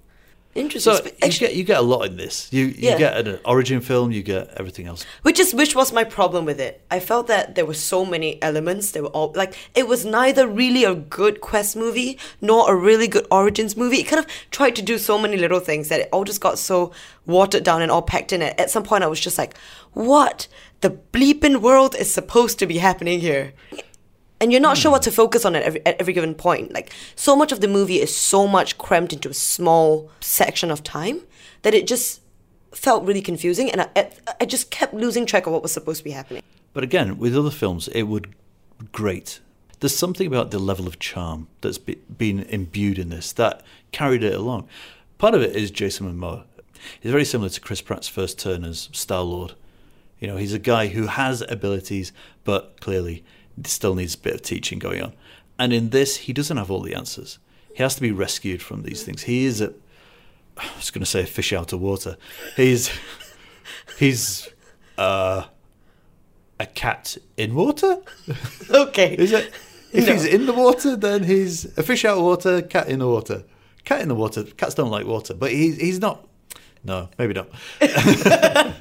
Interesting. 0.55 0.93
So 0.93 1.01
Sp- 1.01 1.17
you 1.25 1.39
get 1.47 1.55
you 1.57 1.65
get 1.65 1.79
a 1.79 1.83
lot 1.83 2.03
in 2.07 2.17
this. 2.19 2.49
You 2.53 2.67
you 2.67 2.91
Yeah. 2.91 2.99
get 2.99 3.27
an 3.27 3.39
origin 3.45 3.81
film, 3.81 4.13
you 4.13 4.23
get 4.23 4.51
everything 4.59 4.87
else. 4.87 5.05
Which 5.23 5.41
is 5.41 5.55
which 5.55 5.75
was 5.75 5.93
my 5.93 6.05
problem 6.05 6.45
with 6.45 6.61
it. 6.61 6.83
I 6.91 7.01
felt 7.01 7.27
that 7.29 7.55
there 7.55 7.65
were 7.65 7.75
so 7.93 8.05
many 8.05 8.39
elements. 8.43 8.91
They 8.91 9.01
were 9.01 9.09
all 9.17 9.33
like 9.35 9.55
it 9.75 9.89
was 9.89 10.05
neither 10.05 10.47
really 10.47 10.85
a 10.85 10.95
good 10.95 11.41
quest 11.41 11.75
movie 11.75 12.19
nor 12.43 12.71
a 12.71 12.77
really 12.77 13.09
good 13.09 13.27
origins 13.31 13.77
movie. 13.79 14.01
It 14.01 14.05
kind 14.09 14.21
of 14.21 14.27
tried 14.51 14.77
to 14.77 14.83
do 14.83 14.99
so 14.99 15.17
many 15.19 15.39
little 15.39 15.61
things 15.61 15.89
that 15.89 16.01
it 16.01 16.09
all 16.13 16.25
just 16.25 16.41
got 16.43 16.59
so 16.59 16.93
watered 17.25 17.65
down 17.65 17.81
and 17.81 17.91
all 17.91 18.03
packed 18.03 18.33
in 18.33 18.43
it. 18.43 18.55
At 18.61 18.71
some 18.71 18.83
point, 18.83 19.05
I 19.05 19.07
was 19.07 19.21
just 19.21 19.39
like, 19.39 19.55
"What 19.95 20.49
the 20.83 20.91
bleeping 20.91 21.63
world 21.63 21.95
is 21.99 22.13
supposed 22.13 22.59
to 22.59 22.67
be 22.67 22.79
happening 22.79 23.21
here?" 23.21 23.53
And 24.43 24.51
you're 24.51 24.61
not 24.61 24.77
sure 24.77 24.91
what 24.91 25.05
hmm. 25.05 25.11
to 25.11 25.13
focus 25.13 25.45
on 25.45 25.55
at 25.55 25.63
every, 25.63 25.87
at 25.87 26.01
every 26.01 26.13
given 26.13 26.35
point. 26.35 26.73
Like 26.75 26.93
so 27.15 27.37
much 27.37 27.53
of 27.53 27.61
the 27.61 27.69
movie 27.69 28.01
is 28.01 28.15
so 28.15 28.49
much 28.49 28.77
crammed 28.77 29.13
into 29.13 29.29
a 29.29 29.35
small 29.35 30.11
section 30.21 30.69
of 30.73 30.83
time 30.83 31.21
that 31.63 31.75
it 31.75 31.87
just 31.87 32.21
felt 32.73 33.05
really 33.05 33.23
confusing, 33.23 33.71
and 33.71 33.83
I, 33.83 33.89
I, 33.95 34.11
I 34.41 34.45
just 34.45 34.73
kept 34.73 34.95
losing 34.95 35.27
track 35.27 35.47
of 35.47 35.53
what 35.53 35.63
was 35.63 35.71
supposed 35.71 35.99
to 35.99 36.05
be 36.05 36.11
happening. 36.11 36.43
But 36.73 36.83
again, 36.83 37.19
with 37.19 37.37
other 37.37 37.53
films, 37.53 37.87
it 37.89 38.05
would 38.05 38.35
great. 38.91 39.39
There's 39.79 39.95
something 39.95 40.27
about 40.27 40.51
the 40.51 40.59
level 40.59 40.89
of 40.89 40.99
charm 40.99 41.47
that's 41.61 41.79
be, 41.79 41.97
been 42.17 42.41
imbued 42.41 42.99
in 42.99 43.11
this 43.11 43.33
that 43.35 43.63
carried 43.93 44.25
it 44.25 44.35
along. 44.35 44.69
Part 45.19 45.35
of 45.35 45.43
it 45.43 45.55
is 45.55 45.71
Jason 45.71 46.13
Momoa. 46.13 46.45
He's 47.01 47.13
very 47.13 47.25
similar 47.25 47.51
to 47.51 47.61
Chris 47.61 47.81
Pratt's 47.81 48.09
first 48.09 48.41
turn 48.41 48.65
as 48.65 48.89
Star 48.91 49.23
Lord. 49.23 49.55
You 50.19 50.27
know, 50.27 50.37
he's 50.37 50.53
a 50.53 50.59
guy 50.59 50.89
who 50.89 51.07
has 51.07 51.43
abilities, 51.43 52.13
but 52.43 52.81
clearly 52.81 53.25
still 53.65 53.95
needs 53.95 54.15
a 54.15 54.19
bit 54.19 54.35
of 54.35 54.43
teaching 54.43 54.79
going 54.79 55.03
on. 55.03 55.13
And 55.59 55.73
in 55.73 55.91
this, 55.91 56.17
he 56.19 56.33
doesn't 56.33 56.57
have 56.57 56.71
all 56.71 56.81
the 56.81 56.95
answers. 56.95 57.39
He 57.75 57.83
has 57.83 57.95
to 57.95 58.01
be 58.01 58.11
rescued 58.11 58.63
from 58.63 58.83
these 58.83 59.03
things. 59.03 59.23
He 59.23 59.45
is 59.45 59.61
a, 59.61 59.73
I 60.57 60.69
was 60.77 60.91
going 60.91 61.01
to 61.01 61.07
say 61.11 61.23
a 61.23 61.27
fish 61.27 61.53
out 61.53 61.73
of 61.73 61.81
water. 61.81 62.17
He's, 62.57 62.91
he's, 63.99 64.49
uh, 64.99 65.45
a 66.61 66.67
cat 66.67 67.17
in 67.37 67.55
water. 67.55 67.99
Okay. 68.71 69.15
Is 69.15 69.33
it? 69.33 69.53
If 69.93 70.07
No. 70.07 70.13
he's 70.13 70.25
in 70.25 70.47
the 70.47 70.53
water, 70.53 70.97
then 70.97 71.25
he's 71.25 71.65
a 71.77 71.83
fish 71.83 72.05
out 72.05 72.17
of 72.19 72.25
water, 72.25 72.63
cat 72.63 72.89
in 72.89 73.01
the 73.01 73.07
water. 73.09 73.45
Cat 73.85 74.01
in 74.01 74.09
the 74.09 74.15
water. 74.15 74.45
Cats 74.45 74.75
don't 74.75 74.91
like 74.91 75.05
water, 75.07 75.35
but 75.35 75.51
he's 75.51 75.77
he's 75.79 75.99
not. 75.99 76.27
No, 76.85 77.09
maybe 77.19 77.35
not. 77.35 77.49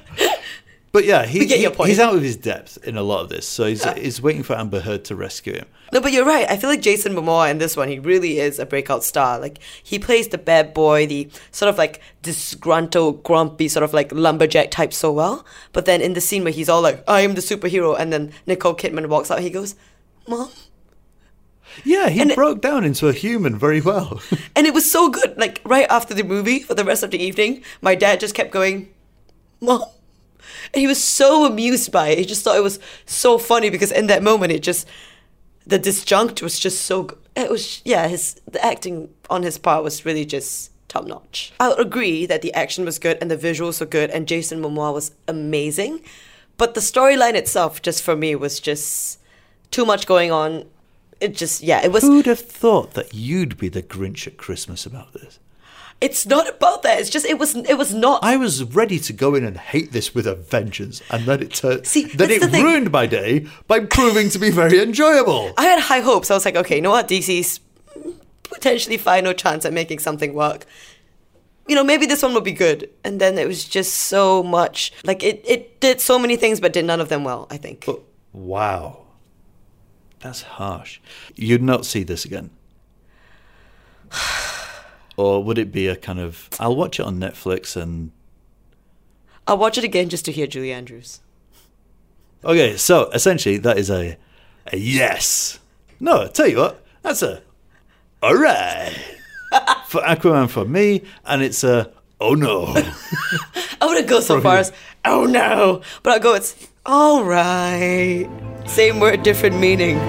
but 0.92 1.06
yeah, 1.06 1.26
he, 1.26 1.40
We 1.40 1.46
get 1.46 1.60
your 1.60 1.72
he- 1.74 1.86
he's 1.92 2.00
out 2.00 2.16
of 2.16 2.22
his 2.22 2.36
depth 2.36 2.78
in 2.84 2.98
a 2.98 3.02
lot 3.04 3.22
of 3.22 3.30
this, 3.30 3.48
so 3.48 3.66
he's, 3.66 3.84
he's 3.94 4.22
waiting 4.22 4.44
for 4.44 4.56
Amber 4.58 4.80
Heard 4.82 5.06
to 5.06 5.16
rescue 5.16 5.54
him. 5.54 5.66
No, 5.94 6.00
but 6.02 6.12
you're 6.14 6.26
right. 6.26 6.50
I 6.50 6.56
feel 6.58 6.70
like 6.70 6.82
Jason 6.82 7.14
Momoa 7.14 7.52
in 7.52 7.58
this 7.58 7.76
one, 7.76 7.90
he 7.90 8.00
really 8.00 8.40
is 8.40 8.60
a 8.60 8.66
breakout 8.66 9.04
star. 9.04 9.40
Like 9.40 9.60
he 9.84 10.00
plays 10.00 10.30
the 10.30 10.38
bad 10.38 10.74
boy, 10.74 11.06
the 11.08 11.30
sort 11.52 11.68
of 11.70 11.78
like 11.78 12.02
disgruntled, 12.22 13.24
grumpy, 13.24 13.68
sort 13.68 13.84
of 13.84 13.94
like 13.94 14.12
lumberjack 14.12 14.72
type 14.72 14.94
so 14.94 15.12
well. 15.12 15.46
But 15.74 15.86
then 15.86 16.00
in 16.02 16.14
the 16.14 16.22
scene 16.22 16.44
where 16.46 16.54
he's 16.54 16.70
all 16.70 16.82
like, 16.82 17.04
"I 17.10 17.22
am 17.22 17.36
the 17.36 17.42
superhero," 17.42 17.98
and 18.00 18.12
then 18.14 18.32
Nicole 18.48 18.74
Kidman 18.76 19.08
walks 19.10 19.30
out, 19.32 19.40
he 19.42 19.50
goes, 19.50 19.76
"Mom." 20.28 20.50
Yeah, 21.86 22.10
he 22.10 22.20
And 22.22 22.32
it- 22.32 22.36
broke 22.36 22.62
down 22.62 22.84
into 22.84 23.08
a 23.08 23.14
human 23.14 23.58
very 23.58 23.82
well. 23.82 24.22
And 24.56 24.68
it 24.68 24.74
was 24.74 24.90
so 24.92 25.10
good. 25.10 25.38
Like 25.38 25.62
right 25.66 25.88
after 25.90 26.14
the 26.14 26.24
movie, 26.24 26.60
for 26.60 26.74
the 26.74 26.84
rest 26.86 27.04
of 27.04 27.12
the 27.12 27.20
evening, 27.22 27.64
my 27.82 27.96
dad 27.96 28.20
just 28.20 28.36
kept 28.36 28.52
going, 28.52 28.90
"Mom," 29.62 29.84
and 30.74 30.82
he 30.82 30.88
was 30.88 31.04
so 31.04 31.46
amused 31.46 31.92
by 31.92 32.10
it. 32.10 32.18
He 32.18 32.26
just 32.26 32.44
thought 32.44 32.58
it 32.58 32.64
was 32.64 32.80
so 33.06 33.38
funny 33.38 33.70
because 33.70 33.92
in 33.92 34.08
that 34.08 34.24
moment, 34.24 34.52
it 34.52 34.64
just 34.64 34.88
the 35.66 35.80
disjunct 35.80 36.42
was 36.42 36.60
just 36.60 36.84
so. 36.84 37.18
It 37.36 37.50
was 37.50 37.82
yeah, 37.86 38.08
his 38.08 38.40
the 38.50 38.64
acting 38.64 39.10
on 39.30 39.44
his 39.44 39.58
part 39.58 39.84
was 39.84 40.06
really 40.06 40.26
just 40.26 40.72
top 40.88 41.06
notch. 41.06 41.54
I 41.60 41.70
would 41.70 41.80
agree 41.80 42.26
that 42.26 42.42
the 42.42 42.54
action 42.54 42.84
was 42.86 43.00
good 43.00 43.18
and 43.22 43.32
the 43.32 43.38
visuals 43.38 43.80
were 43.80 43.86
good 43.86 44.10
and 44.10 44.28
Jason 44.28 44.62
Momoa 44.62 44.94
was 44.94 45.12
amazing, 45.28 46.02
but 46.58 46.74
the 46.74 46.82
storyline 46.82 47.36
itself, 47.36 47.82
just 47.82 48.04
for 48.04 48.16
me, 48.16 48.36
was 48.36 48.60
just 48.60 49.20
too 49.72 49.86
much 49.86 50.06
going 50.06 50.32
on. 50.32 50.66
It 51.22 51.36
just 51.36 51.62
yeah, 51.62 51.82
it 51.84 51.92
was. 51.92 52.04
Who'd 52.04 52.26
have 52.26 52.40
thought 52.40 52.94
that 52.96 53.14
you'd 53.14 53.58
be 53.58 53.70
the 53.70 53.84
Grinch 53.84 54.28
at 54.28 54.38
Christmas 54.38 54.86
about 54.86 55.14
this? 55.14 55.40
It's 56.02 56.26
not 56.26 56.50
about 56.50 56.82
that. 56.82 57.00
It's 57.00 57.12
just 57.12 57.28
it 57.28 57.38
was 57.38 57.56
it 57.56 57.78
was 57.78 57.94
not. 57.94 58.24
I 58.24 58.36
was 58.36 58.64
ready 58.64 58.98
to 58.98 59.14
go 59.14 59.36
in 59.36 59.44
and 59.46 59.56
hate 59.56 59.92
this 59.92 60.16
with 60.16 60.26
a 60.26 60.34
vengeance, 60.34 61.00
and 61.12 61.26
then 61.26 61.44
it 61.44 61.54
turned. 61.54 61.86
See, 61.86 62.06
then 62.06 62.32
it 62.32 62.42
the 62.42 62.48
ruined 62.48 62.92
my 62.92 63.06
day 63.06 63.48
by 63.68 63.82
proving 63.82 64.30
to 64.32 64.40
be 64.40 64.50
very 64.50 64.80
enjoyable. 64.80 65.54
I 65.60 65.66
had 65.66 65.80
high 65.80 66.00
hopes. 66.00 66.32
I 66.32 66.34
was 66.34 66.44
like, 66.44 66.56
okay, 66.56 66.78
you 66.78 66.82
know 66.82 66.90
what, 66.90 67.08
DC's 67.08 67.60
potentially 68.42 68.98
final 68.98 69.34
chance 69.34 69.64
at 69.64 69.74
making 69.74 70.00
something 70.00 70.34
work. 70.34 70.66
You 71.68 71.76
know, 71.76 71.84
maybe 71.84 72.08
this 72.08 72.24
one 72.24 72.34
will 72.34 72.42
be 72.42 72.52
good. 72.52 72.90
And 73.04 73.22
then 73.22 73.38
it 73.38 73.48
was 73.48 73.64
just 73.64 73.94
so 73.94 74.42
much. 74.42 74.92
Like 75.04 75.22
it, 75.24 75.44
it 75.48 75.80
did 75.82 76.02
so 76.02 76.18
many 76.18 76.36
things, 76.36 76.60
but 76.60 76.74
did 76.74 76.86
none 76.86 77.00
of 77.00 77.10
them 77.10 77.24
well. 77.24 77.46
I 77.52 77.58
think. 77.58 77.86
But 77.86 78.00
wow, 78.34 79.06
that's 80.20 80.42
harsh. 80.42 81.00
You'd 81.36 81.62
not 81.62 81.86
see 81.86 82.02
this 82.02 82.26
again. 82.26 82.50
Or 85.22 85.44
would 85.44 85.60
it 85.60 85.72
be 85.72 85.88
a 85.88 85.96
kind 85.96 86.20
of 86.20 86.50
I'll 86.60 86.76
watch 86.76 87.00
it 87.00 87.06
on 87.06 87.20
Netflix 87.20 87.80
and 87.80 88.12
I'll 89.46 89.58
watch 89.58 89.78
it 89.78 89.84
again 89.84 90.10
just 90.10 90.26
to 90.26 90.32
hear 90.32 90.48
Julie 90.48 90.74
Andrews. 90.74 91.20
Okay, 92.44 92.76
so 92.76 93.08
essentially 93.12 93.58
that 93.58 93.78
is 93.78 93.92
a 93.92 94.18
a 94.72 94.78
yes. 94.78 95.60
No, 96.00 96.24
I 96.24 96.28
tell 96.28 96.48
you 96.48 96.58
what, 96.58 96.84
that's 97.04 97.22
a 97.22 97.44
alright. 98.24 98.98
for 99.86 100.02
Aquaman 100.02 100.50
for 100.50 100.66
me, 100.66 101.04
and 101.24 101.44
it's 101.44 101.64
a 101.64 101.92
oh 102.20 102.34
no. 102.34 102.66
I 103.80 103.86
wouldn't 103.86 104.08
go 104.08 104.22
so 104.22 104.42
far 104.42 104.58
as 104.58 104.72
oh 105.06 105.26
no, 105.26 105.84
but 106.02 106.14
I'll 106.14 106.20
go. 106.20 106.34
It's 106.34 106.68
all 106.84 107.24
right. 107.24 108.28
Same 108.66 109.00
word, 109.00 109.22
different 109.22 109.60
meaning. 109.60 110.00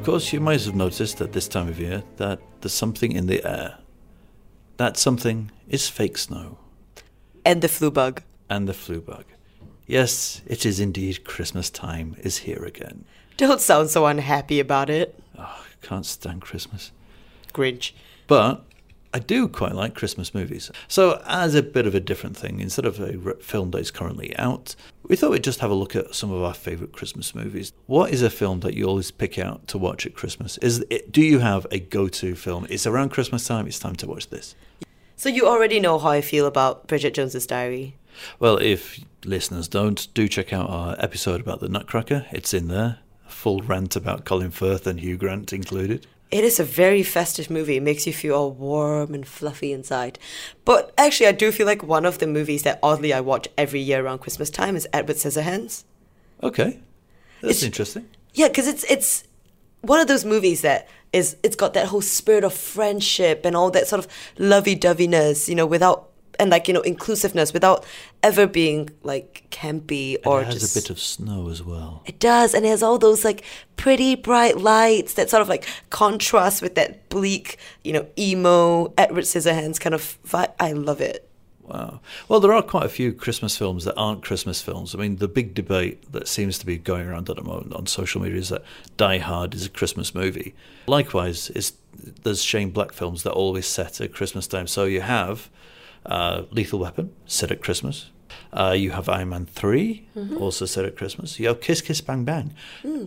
Of 0.00 0.06
course, 0.06 0.32
you 0.32 0.40
might 0.40 0.64
have 0.64 0.74
noticed 0.74 1.20
at 1.20 1.32
this 1.34 1.46
time 1.46 1.68
of 1.68 1.78
year 1.78 2.02
that 2.16 2.40
there's 2.62 2.72
something 2.72 3.12
in 3.12 3.26
the 3.26 3.44
air. 3.46 3.76
That 4.78 4.96
something 4.96 5.50
is 5.68 5.90
fake 5.90 6.16
snow 6.16 6.56
And 7.44 7.60
the 7.60 7.68
flu 7.68 7.90
bug. 7.90 8.22
and 8.48 8.66
the 8.66 8.72
flu 8.72 9.02
bug. 9.02 9.26
Yes, 9.86 10.40
it 10.46 10.64
is 10.64 10.80
indeed 10.80 11.24
Christmas 11.24 11.68
time 11.68 12.16
is 12.20 12.38
here 12.38 12.64
again. 12.64 13.04
Don't 13.36 13.60
sound 13.60 13.90
so 13.90 14.06
unhappy 14.06 14.58
about 14.58 14.88
it. 14.88 15.22
Oh, 15.38 15.64
can't 15.82 16.06
stand 16.06 16.40
Christmas. 16.40 16.92
Grinch. 17.52 17.92
But 18.26 18.64
I 19.12 19.18
do 19.18 19.48
quite 19.48 19.74
like 19.74 19.94
Christmas 19.94 20.34
movies. 20.34 20.70
So, 20.86 21.20
as 21.26 21.56
a 21.56 21.62
bit 21.62 21.86
of 21.86 21.94
a 21.96 22.00
different 22.00 22.36
thing, 22.36 22.60
instead 22.60 22.86
of 22.86 23.00
a 23.00 23.34
film 23.36 23.72
that 23.72 23.78
is 23.78 23.90
currently 23.90 24.36
out, 24.38 24.76
we 25.02 25.16
thought 25.16 25.32
we'd 25.32 25.42
just 25.42 25.58
have 25.60 25.70
a 25.70 25.74
look 25.74 25.96
at 25.96 26.14
some 26.14 26.30
of 26.30 26.42
our 26.42 26.54
favourite 26.54 26.92
Christmas 26.92 27.34
movies. 27.34 27.72
What 27.86 28.12
is 28.12 28.22
a 28.22 28.30
film 28.30 28.60
that 28.60 28.74
you 28.74 28.84
always 28.84 29.10
pick 29.10 29.36
out 29.36 29.66
to 29.68 29.78
watch 29.78 30.06
at 30.06 30.14
Christmas? 30.14 30.58
Is 30.58 30.84
it, 30.90 31.10
Do 31.10 31.22
you 31.22 31.40
have 31.40 31.66
a 31.72 31.80
go 31.80 32.06
to 32.06 32.36
film? 32.36 32.66
It's 32.70 32.86
around 32.86 33.08
Christmas 33.08 33.44
time, 33.44 33.66
it's 33.66 33.80
time 33.80 33.96
to 33.96 34.06
watch 34.06 34.28
this. 34.30 34.54
So 35.16 35.28
you 35.28 35.46
already 35.46 35.80
know 35.80 35.98
how 35.98 36.10
I 36.10 36.20
feel 36.20 36.46
about 36.46 36.86
Bridget 36.86 37.12
Jones's 37.14 37.46
Diary. 37.46 37.96
Well, 38.38 38.58
if 38.58 39.00
listeners 39.24 39.66
don't, 39.68 40.06
do 40.14 40.28
check 40.28 40.52
out 40.52 40.70
our 40.70 40.94
episode 40.98 41.40
about 41.40 41.60
the 41.60 41.68
Nutcracker. 41.68 42.26
It's 42.30 42.54
in 42.54 42.68
there. 42.68 43.00
A 43.26 43.30
full 43.30 43.60
rant 43.60 43.96
about 43.96 44.24
Colin 44.24 44.50
Firth 44.50 44.86
and 44.86 45.00
Hugh 45.00 45.16
Grant 45.16 45.52
included. 45.52 46.06
It 46.30 46.44
is 46.44 46.60
a 46.60 46.64
very 46.64 47.02
festive 47.02 47.50
movie. 47.50 47.76
It 47.76 47.82
makes 47.82 48.06
you 48.06 48.12
feel 48.12 48.34
all 48.36 48.50
warm 48.52 49.14
and 49.14 49.26
fluffy 49.26 49.72
inside. 49.72 50.18
But 50.64 50.92
actually, 50.96 51.26
I 51.26 51.32
do 51.32 51.50
feel 51.50 51.66
like 51.66 51.82
one 51.82 52.06
of 52.06 52.18
the 52.18 52.26
movies 52.26 52.62
that 52.62 52.78
oddly 52.82 53.12
I 53.12 53.20
watch 53.20 53.48
every 53.58 53.80
year 53.80 54.04
around 54.04 54.18
Christmas 54.20 54.48
time 54.50 54.76
is 54.76 54.86
Edward 54.92 55.16
Scissorhands. 55.16 55.84
Okay. 56.42 56.78
That's 57.40 57.56
It's- 57.58 57.62
interesting. 57.64 58.08
Yeah, 58.32 58.46
because 58.46 58.68
it's 58.68 58.84
it's 58.84 59.24
one 59.80 59.98
of 59.98 60.06
those 60.06 60.24
movies 60.24 60.60
that 60.62 60.86
is 61.12 61.36
it's 61.42 61.56
got 61.56 61.74
that 61.74 61.86
whole 61.88 62.00
spirit 62.02 62.44
of 62.44 62.54
friendship 62.54 63.44
and 63.44 63.56
all 63.56 63.72
that 63.72 63.88
sort 63.88 63.98
of 64.04 64.06
lovey-doveyness, 64.38 65.48
you 65.48 65.56
know, 65.56 65.66
without 65.66 66.09
and 66.38 66.50
like 66.50 66.68
you 66.68 66.74
know 66.74 66.80
inclusiveness 66.80 67.52
without 67.52 67.84
ever 68.22 68.46
being 68.46 68.90
like 69.02 69.46
campy 69.50 70.16
And 70.16 70.26
or 70.26 70.40
it 70.40 70.46
has 70.46 70.60
just 70.60 70.76
a 70.76 70.80
bit 70.80 70.90
of 70.90 70.98
snow 70.98 71.48
as 71.48 71.62
well. 71.62 72.02
It 72.06 72.18
does, 72.18 72.54
and 72.54 72.64
it 72.64 72.68
has 72.68 72.82
all 72.82 72.98
those 72.98 73.24
like 73.24 73.44
pretty 73.76 74.14
bright 74.14 74.58
lights 74.58 75.14
that 75.14 75.30
sort 75.30 75.42
of 75.42 75.48
like 75.48 75.66
contrast 75.90 76.62
with 76.62 76.74
that 76.74 77.08
bleak, 77.08 77.58
you 77.82 77.92
know, 77.92 78.06
emo 78.18 78.92
Edward 78.96 79.24
Scissorhands 79.24 79.80
kind 79.80 79.94
of 79.94 80.18
vibe. 80.26 80.52
I 80.60 80.72
love 80.72 81.00
it. 81.00 81.26
Wow. 81.70 82.00
Well, 82.28 82.40
there 82.40 82.52
are 82.52 82.62
quite 82.62 82.84
a 82.84 82.88
few 82.88 83.12
Christmas 83.12 83.56
films 83.56 83.84
that 83.84 83.94
aren't 83.94 84.24
Christmas 84.24 84.60
films. 84.60 84.92
I 84.92 84.98
mean, 84.98 85.16
the 85.16 85.28
big 85.28 85.54
debate 85.54 86.10
that 86.12 86.26
seems 86.26 86.58
to 86.58 86.66
be 86.66 86.76
going 86.76 87.06
around 87.06 87.30
at 87.30 87.36
the 87.36 87.44
moment 87.44 87.74
on 87.74 87.86
social 87.86 88.20
media 88.20 88.38
is 88.38 88.48
that 88.48 88.64
Die 88.96 89.18
Hard 89.18 89.54
is 89.54 89.66
a 89.66 89.68
Christmas 89.68 90.12
movie. 90.12 90.52
Likewise, 90.88 91.48
is 91.50 91.74
there's 92.22 92.42
Shane 92.42 92.70
Black 92.70 92.92
films 92.92 93.22
that 93.22 93.32
always 93.32 93.66
set 93.66 94.00
at 94.00 94.12
Christmas 94.12 94.48
time. 94.48 94.66
So 94.66 94.84
you 94.84 95.00
have 95.00 95.48
uh, 96.06 96.42
Lethal 96.50 96.78
Weapon 96.78 97.12
set 97.26 97.50
at 97.50 97.62
Christmas. 97.62 98.10
Uh, 98.52 98.74
you 98.76 98.90
have 98.92 99.08
Iron 99.08 99.30
Man 99.30 99.46
3, 99.46 100.08
also 100.38 100.64
set 100.66 100.84
at 100.84 100.96
Christmas. 100.96 101.38
You 101.38 101.48
have 101.48 101.60
Kiss 101.60 101.80
Kiss 101.80 102.00
Bang 102.00 102.24
Bang, 102.24 102.54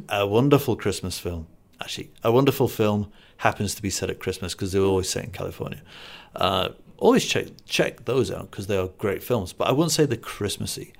a 0.09 0.27
wonderful 0.27 0.75
Christmas 0.75 1.17
film. 1.19 1.47
Actually, 1.81 2.11
a 2.23 2.31
wonderful 2.31 2.67
film 2.67 3.11
happens 3.37 3.75
to 3.75 3.81
be 3.81 3.89
set 3.89 4.09
at 4.09 4.19
Christmas 4.19 4.53
because 4.53 4.71
they're 4.71 4.81
always 4.81 5.09
set 5.09 5.23
in 5.25 5.31
California. 5.31 5.81
Uh, 6.35 6.69
always 6.97 7.25
check 7.25 7.47
check 7.65 8.05
those 8.05 8.31
out 8.31 8.49
because 8.51 8.67
they 8.67 8.77
are 8.77 8.87
great 8.97 9.23
films. 9.23 9.51
But 9.53 9.67
I 9.67 9.71
wouldn't 9.71 9.91
say 9.91 10.05
they're 10.05 10.17
Christmassy. 10.17 10.93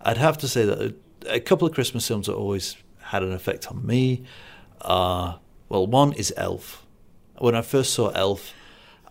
I'd 0.00 0.16
have 0.16 0.38
to 0.38 0.48
say 0.48 0.64
that 0.64 0.80
a, 0.80 1.34
a 1.34 1.40
couple 1.40 1.66
of 1.68 1.74
Christmas 1.74 2.06
films 2.08 2.26
that 2.26 2.34
always 2.34 2.76
had 3.00 3.22
an 3.22 3.32
effect 3.32 3.68
on 3.68 3.84
me. 3.86 4.24
Uh, 4.80 5.36
well, 5.68 5.86
one 5.86 6.12
is 6.12 6.32
Elf. 6.36 6.86
When 7.38 7.54
I 7.54 7.62
first 7.62 7.92
saw 7.92 8.08
Elf, 8.10 8.54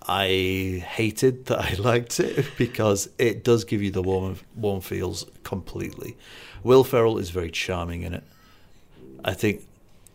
I 0.07 0.83
hated 0.88 1.47
that 1.47 1.59
I 1.59 1.74
liked 1.79 2.19
it 2.19 2.45
because 2.57 3.09
it 3.17 3.43
does 3.43 3.63
give 3.63 3.81
you 3.81 3.91
the 3.91 4.01
warm 4.01 4.38
warm 4.55 4.81
feels 4.81 5.25
completely. 5.43 6.17
Will 6.63 6.83
Ferrell 6.83 7.17
is 7.17 7.29
very 7.29 7.51
charming 7.51 8.03
in 8.03 8.13
it. 8.13 8.24
I 9.24 9.33
think 9.33 9.65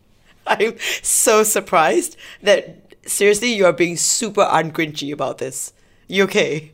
I'm 0.47 0.79
so 1.03 1.43
surprised 1.43 2.17
that 2.43 2.95
seriously 3.07 3.53
you 3.53 3.67
are 3.67 3.73
being 3.73 3.97
super 3.97 4.43
ungrinchy 4.43 5.13
about 5.13 5.39
this. 5.39 5.73
You 6.07 6.25
okay? 6.25 6.73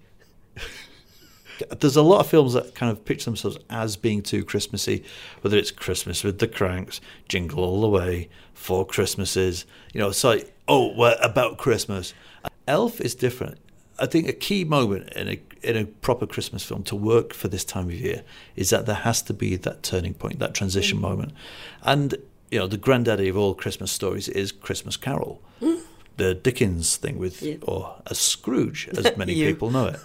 there's 1.80 1.96
a 1.96 2.02
lot 2.02 2.20
of 2.20 2.26
films 2.26 2.52
that 2.54 2.74
kind 2.74 2.90
of 2.92 3.04
pitch 3.04 3.24
themselves 3.24 3.58
as 3.70 3.96
being 3.96 4.22
too 4.22 4.44
Christmassy, 4.44 5.04
whether 5.40 5.56
it's 5.56 5.70
Christmas 5.70 6.24
with 6.24 6.38
the 6.38 6.48
Cranks, 6.48 7.00
Jingle 7.28 7.64
All 7.64 7.80
the 7.80 7.88
Way, 7.88 8.28
Four 8.54 8.86
Christmases. 8.86 9.66
You 9.92 10.00
know, 10.00 10.08
it's 10.08 10.24
like, 10.24 10.54
oh, 10.68 10.94
we're 10.96 11.16
about 11.22 11.58
Christmas. 11.58 12.14
Elf 12.66 13.00
is 13.00 13.14
different. 13.14 13.58
I 13.98 14.06
think 14.06 14.28
a 14.28 14.32
key 14.32 14.64
moment 14.64 15.10
in 15.14 15.28
a 15.28 15.40
in 15.62 15.76
a 15.76 15.86
proper 15.86 16.26
Christmas 16.26 16.62
film 16.62 16.82
to 16.84 16.94
work 16.94 17.32
for 17.32 17.48
this 17.48 17.64
time 17.64 17.86
of 17.86 17.94
year 17.94 18.22
is 18.54 18.70
that 18.70 18.86
there 18.86 18.96
has 18.96 19.22
to 19.22 19.34
be 19.34 19.56
that 19.56 19.82
turning 19.82 20.14
point, 20.14 20.38
that 20.38 20.54
transition 20.54 20.98
mm. 20.98 21.02
moment, 21.02 21.32
and 21.82 22.14
you 22.50 22.58
know 22.58 22.66
the 22.66 22.76
granddaddy 22.76 23.28
of 23.28 23.36
all 23.36 23.54
Christmas 23.54 23.90
stories 23.90 24.28
is 24.28 24.52
Christmas 24.52 24.96
Carol, 24.96 25.40
mm. 25.60 25.80
the 26.18 26.34
Dickens 26.34 26.96
thing 26.96 27.18
with 27.18 27.42
Yeah. 27.42 27.56
or 27.62 27.96
a 28.06 28.14
Scrooge, 28.14 28.88
as 28.88 29.16
many 29.16 29.34
people 29.34 29.70
know 29.70 29.86
it. 29.86 30.00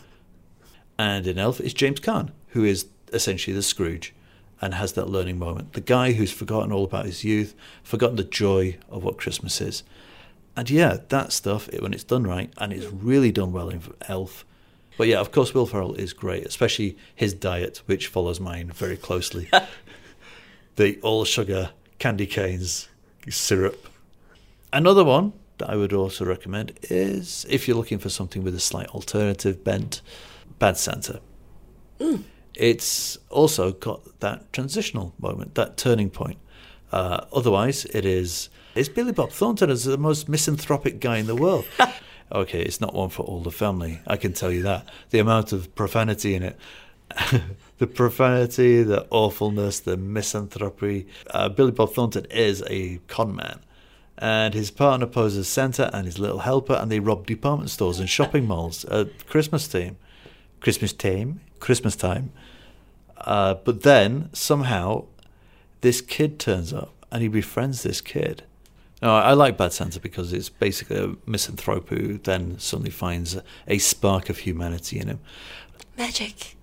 And 0.98 1.28
in 1.28 1.38
Elf 1.38 1.60
is 1.60 1.74
James 1.74 2.00
Caan, 2.00 2.30
who 2.50 2.64
is 2.64 2.86
essentially 3.12 3.56
the 3.56 3.64
Scrooge 3.64 4.14
and 4.62 4.76
has 4.76 4.94
that 4.94 5.10
learning 5.10 5.40
moment. 5.40 5.74
The 5.74 5.82
guy 5.82 6.14
who's 6.14 6.32
forgotten 6.32 6.72
all 6.72 6.84
about 6.84 7.06
his 7.06 7.24
youth, 7.24 7.56
forgotten 7.84 8.16
the 8.16 8.24
joy 8.24 8.78
of 8.90 9.04
what 9.04 9.18
Christmas 9.18 9.60
is. 9.60 9.84
And 10.56 10.70
yeah, 10.70 10.98
that 11.10 11.32
stuff, 11.32 11.70
it- 11.70 11.82
when 11.82 11.94
it's 11.94 12.04
done 12.04 12.24
right, 12.24 12.52
and 12.58 12.74
it's 12.74 12.86
really 12.92 13.32
done 13.32 13.52
well 13.52 13.70
in 13.70 13.82
Elf. 14.08 14.46
But 14.98 15.08
yeah, 15.08 15.20
of 15.20 15.32
course, 15.32 15.54
Will 15.54 15.66
Ferrell 15.66 15.96
is 15.96 16.14
great, 16.14 16.46
especially 16.46 16.98
his 17.16 17.34
diet, 17.34 17.82
which 17.86 18.08
follows 18.08 18.40
mine 18.40 18.72
very 18.72 18.98
closely. 18.98 19.50
the 20.76 21.00
all 21.02 21.26
sugar 21.26 21.72
candy 22.00 22.26
canes, 22.28 22.90
syrup. 23.30 23.88
Another 24.74 25.04
one 25.04 25.34
that 25.58 25.70
I 25.70 25.76
would 25.76 25.94
also 25.94 26.26
recommend 26.26 26.74
is 26.84 27.46
if 27.50 27.68
you're 27.68 27.78
looking 27.78 28.00
for 28.00 28.10
something 28.10 28.44
with 28.44 28.56
a 28.56 28.60
slight 28.60 28.88
alternative 28.90 29.64
bent, 29.64 30.02
Bad 30.60 30.78
Santa. 30.78 31.22
Mm. 32.00 32.24
It's 32.56 33.18
also 33.30 33.72
got 33.72 34.20
that 34.20 34.52
transitional 34.52 35.14
moment, 35.20 35.56
that 35.56 35.78
turning 35.78 36.10
point. 36.10 36.38
Uh, 36.92 37.26
otherwise, 37.32 37.86
it 37.86 38.06
is 38.06 38.50
it's 38.76 38.90
Billy 38.90 39.12
Bob 39.12 39.32
Thornton 39.32 39.70
as 39.70 39.84
the 39.84 39.98
most 39.98 40.30
misanthropic 40.30 41.00
guy 41.00 41.18
in 41.18 41.28
the 41.28 41.36
world. 41.36 41.66
okay, 42.32 42.62
it's 42.62 42.80
not 42.80 42.94
one 42.94 43.10
for 43.10 43.24
all 43.24 43.42
the 43.42 43.52
family. 43.52 44.00
I 44.08 44.16
can 44.16 44.34
tell 44.34 44.52
you 44.52 44.64
that. 44.64 44.88
The 45.10 45.20
amount 45.20 45.52
of 45.52 45.76
profanity 45.76 46.36
in 46.36 46.44
it. 46.44 46.58
the 47.80 47.88
profanity, 47.88 48.84
the 48.84 49.06
awfulness, 49.10 49.82
the 49.82 49.98
misanthropy. 49.98 51.08
Uh, 51.32 51.50
Billy 51.50 51.72
Bob 51.72 51.94
Thornton 51.94 52.26
is 52.30 52.64
a 52.70 53.00
con 53.08 53.36
man. 53.36 53.60
And 54.18 54.54
his 54.54 54.72
partner 54.72 55.08
poses 55.08 55.48
Santa 55.48 55.94
and 55.96 56.06
his 56.06 56.20
little 56.20 56.40
helper, 56.40 56.74
and 56.74 56.92
they 56.92 57.00
rob 57.00 57.26
department 57.26 57.72
stores 57.72 58.00
and 58.00 58.10
shopping 58.10 58.46
malls 58.48 58.86
at 58.86 59.28
Christmas 59.28 59.68
time. 59.68 59.98
Christmas 60.62 60.94
time? 60.94 61.42
Christmas 61.60 61.96
time. 61.96 62.32
Uh, 63.18 63.56
but 63.56 63.82
then, 63.84 64.30
somehow, 64.32 65.06
this 65.82 66.02
kid 66.02 66.40
turns 66.40 66.74
up 66.74 66.94
and 67.12 67.22
he 67.22 67.28
befriends 67.28 67.84
this 67.84 68.02
kid. 68.02 68.44
Now, 69.02 69.16
I 69.16 69.34
like 69.34 69.58
Bad 69.58 69.74
Santa 69.74 70.00
because 70.00 70.32
it's 70.32 70.50
basically 70.50 70.98
a 70.98 71.16
misanthrope 71.26 71.90
who 71.90 72.20
then 72.20 72.60
suddenly 72.60 72.92
finds 72.92 73.36
a, 73.36 73.44
a 73.68 73.80
spark 73.80 74.30
of 74.30 74.40
humanity 74.40 75.00
in 75.00 75.08
him. 75.08 75.20
Magic. 75.98 76.56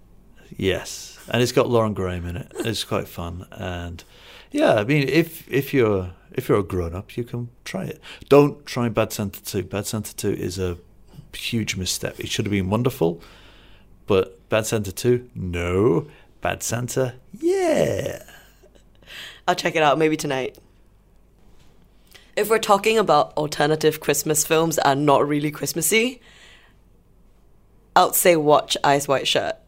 Yes, 0.56 1.18
and 1.28 1.42
it's 1.42 1.52
got 1.52 1.68
Lauren 1.68 1.94
Graham 1.94 2.24
in 2.26 2.36
it. 2.36 2.52
It's 2.60 2.84
quite 2.84 3.06
fun, 3.08 3.46
and 3.52 4.02
yeah, 4.50 4.74
I 4.74 4.84
mean, 4.84 5.08
if 5.08 5.50
if 5.50 5.74
you're 5.74 6.12
if 6.32 6.48
you're 6.48 6.60
a 6.60 6.62
grown 6.62 6.94
up, 6.94 7.16
you 7.16 7.24
can 7.24 7.50
try 7.64 7.84
it. 7.84 8.00
Don't 8.28 8.64
try 8.64 8.88
Bad 8.88 9.12
Santa 9.12 9.42
Two. 9.44 9.64
Bad 9.64 9.86
Santa 9.86 10.16
Two 10.16 10.32
is 10.32 10.58
a 10.58 10.78
huge 11.34 11.76
misstep. 11.76 12.18
It 12.18 12.28
should 12.28 12.46
have 12.46 12.52
been 12.52 12.70
wonderful, 12.70 13.20
but 14.06 14.48
Bad 14.48 14.64
Santa 14.66 14.92
Two, 14.92 15.28
no. 15.34 16.06
Bad 16.40 16.62
Santa, 16.62 17.14
yeah. 17.38 18.22
I'll 19.48 19.54
check 19.54 19.74
it 19.76 19.82
out 19.82 19.98
maybe 19.98 20.16
tonight. 20.16 20.58
If 22.36 22.50
we're 22.50 22.58
talking 22.58 22.98
about 22.98 23.32
alternative 23.36 23.98
Christmas 23.98 24.46
films 24.46 24.76
that 24.76 24.86
are 24.86 24.94
not 24.94 25.26
really 25.26 25.50
Christmassy, 25.50 26.20
I'd 27.96 28.14
say 28.14 28.36
watch 28.36 28.76
Eyes 28.84 29.08
Wide 29.08 29.26
Shut. 29.26 29.64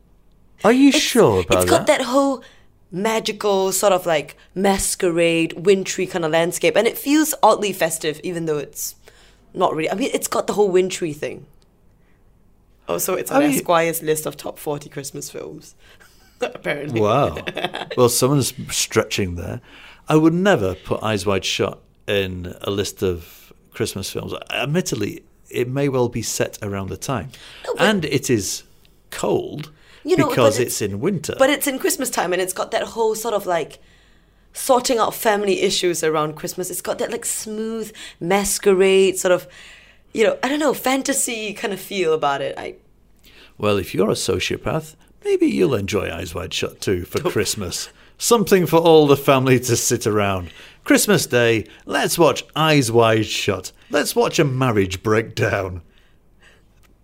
Are 0.63 0.71
you 0.71 0.91
It's- 0.91 1.03
sure 1.03 1.41
about 1.41 1.63
It's 1.63 1.71
got 1.71 1.87
that 1.87 2.03
whole 2.03 2.45
magical 2.93 3.73
sort 3.73 3.95
of 3.95 4.05
like 4.05 4.37
masquerade, 4.55 5.55
wintry 5.55 6.07
kind 6.07 6.27
of 6.27 6.31
landscape, 6.31 6.77
and 6.77 6.87
it 6.87 6.99
feels 6.99 7.35
oddly 7.43 7.73
festive, 7.73 8.21
even 8.23 8.45
though 8.45 8.59
it's 8.59 8.95
not 9.55 9.75
really. 9.75 9.91
I 9.91 9.95
mean, 9.95 10.11
it's 10.13 10.29
got 10.29 10.47
the 10.47 10.53
whole 10.53 10.69
wintry 10.69 11.15
thing. 11.15 11.47
Oh, 12.87 12.95
also, 12.95 13.15
it's 13.15 13.31
on 13.31 13.43
I 13.43 13.47
mean- 13.49 13.57
Esquire's 13.59 14.03
list 14.03 14.27
of 14.27 14.37
top 14.37 14.59
forty 14.59 14.91
Christmas 14.91 15.31
films. 15.31 15.75
Apparently, 16.55 17.01
Wow. 17.01 17.39
well, 17.97 18.09
someone's 18.09 18.53
stretching 18.75 19.37
there. 19.37 19.61
I 20.09 20.17
would 20.17 20.35
never 20.35 20.75
put 20.75 21.03
Eyes 21.03 21.25
Wide 21.27 21.45
Shut 21.45 21.81
in 22.07 22.55
a 22.63 22.71
list 22.71 23.03
of 23.03 23.53
Christmas 23.73 24.11
films. 24.11 24.33
Admittedly, 24.51 25.23
it 25.51 25.69
may 25.69 25.89
well 25.89 26.09
be 26.09 26.23
set 26.23 26.59
around 26.63 26.89
the 26.89 26.97
time. 26.97 27.31
No, 27.67 27.75
and 27.79 28.05
it 28.05 28.29
is 28.31 28.63
cold 29.11 29.71
You 30.05 30.17
know, 30.17 30.29
because 30.29 30.57
it's- 30.59 30.81
it's, 30.81 30.83
in 30.83 31.01
winter. 31.01 31.35
But 31.39 31.51
it's 31.51 31.67
in 31.67 31.79
Christmas 31.79 32.11
time 32.11 32.33
and 32.33 32.41
it's 32.43 32.53
got 32.53 32.71
that 32.73 32.83
whole 32.83 33.15
sort 33.15 33.35
of 33.35 33.47
like 33.47 33.79
sorting 34.53 34.99
out 34.99 35.15
family 35.15 35.61
issues 35.61 36.03
around 36.03 36.35
Christmas. 36.37 36.71
It's 36.71 36.81
got 36.81 36.99
that 36.99 37.11
like 37.13 37.25
smooth 37.25 37.93
masquerade 38.19 39.19
sort 39.19 39.33
of, 39.33 39.47
you 40.13 40.25
know, 40.25 40.39
I 40.43 40.49
don't 40.49 40.59
know, 40.59 40.75
fantasy 40.75 41.53
kind 41.53 41.73
of 41.73 41.81
feel 41.81 42.13
about 42.15 42.41
it. 42.43 42.55
I 42.59 42.77
Well, 43.59 43.77
if 43.77 43.95
you're 43.95 44.11
a 44.11 44.15
sociopath, 44.15 44.97
maybe 45.25 45.47
you'll 45.47 45.75
enjoy 45.75 46.11
Eyes 46.11 46.35
Wide 46.35 46.53
Shut 46.55 46.81
too 46.81 47.05
for 47.05 47.21
Christmas. 47.31 47.91
Something 48.19 48.67
for 48.67 48.77
all 48.79 49.07
the 49.07 49.17
family 49.17 49.59
to 49.61 49.77
sit 49.77 50.07
around. 50.07 50.51
Christmas 50.85 51.27
Day, 51.27 51.67
let's 51.87 52.19
watch 52.19 52.45
Eyes 52.55 52.93
Wide 52.93 53.27
Shut. 53.27 53.73
Let's 53.91 54.15
watch 54.15 54.39
a 54.39 54.45
marriage 54.45 55.03
break 55.03 55.35
down. 55.35 55.83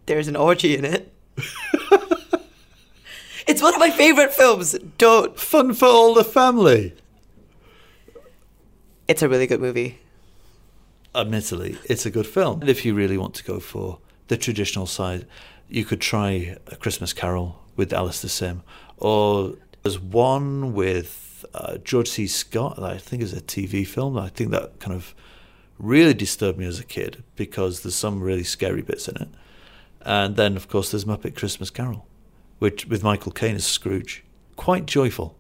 there's 0.07 0.29
an 0.29 0.37
orgy 0.37 0.77
in 0.77 0.85
it. 0.85 1.13
it's 3.47 3.63
one 3.63 3.75
of 3.75 3.81
my 3.81 3.91
favorite 3.91 4.33
films. 4.33 4.77
Don't. 4.99 5.39
Fun 5.39 5.75
for 5.75 5.87
all 5.87 6.15
the 6.15 6.25
family. 6.25 6.95
It's 9.09 9.23
a 9.23 9.29
really 9.29 9.47
good 9.47 9.61
movie. 9.61 10.01
Admittedly, 11.15 11.79
it's 11.85 12.05
a 12.05 12.11
good 12.11 12.27
film. 12.27 12.61
And 12.61 12.69
if 12.69 12.85
you 12.85 12.95
really 12.95 13.17
want 13.17 13.35
to 13.35 13.45
go 13.45 13.59
for 13.61 13.99
the 14.29 14.37
traditional 14.37 14.87
side, 14.87 15.27
you 15.69 15.85
could 15.85 16.01
try 16.01 16.57
A 16.67 16.77
Christmas 16.77 17.13
Carol 17.13 17.63
with 17.77 17.93
Alastair 17.93 18.29
Sim, 18.31 18.63
or 18.97 19.55
there's 19.83 19.99
one 19.99 20.75
with 20.75 21.45
uh, 21.55 21.77
George 21.79 22.09
C. 22.09 22.27
Scott 22.27 22.83
I 22.83 22.99
think 22.99 23.23
is 23.23 23.33
a 23.33 23.41
TV 23.41 23.87
film. 23.87 24.19
I 24.19 24.29
think 24.29 24.51
that 24.51 24.81
kind 24.81 24.95
of 24.95 25.15
really 25.79 26.15
disturbed 26.15 26.59
me 26.59 26.67
as 26.67 26.81
a 26.81 26.85
kid 26.85 27.23
because 27.35 27.83
there's 27.83 27.95
some 27.95 28.21
really 28.21 28.45
scary 28.45 28.83
bits 28.83 29.09
in 29.09 29.17
it. 29.17 29.29
And 30.01 30.37
then, 30.37 30.57
of 30.57 30.69
course, 30.69 30.91
there's 30.91 31.05
Muppet 31.05 31.37
Christmas 31.37 31.69
Carol, 31.69 32.07
which 32.59 32.87
with 32.87 33.03
Michael 33.03 33.33
Caine 33.33 33.57
as 33.57 33.67
Scrooge, 33.67 34.25
quite 34.55 34.87
joyful. 34.87 35.37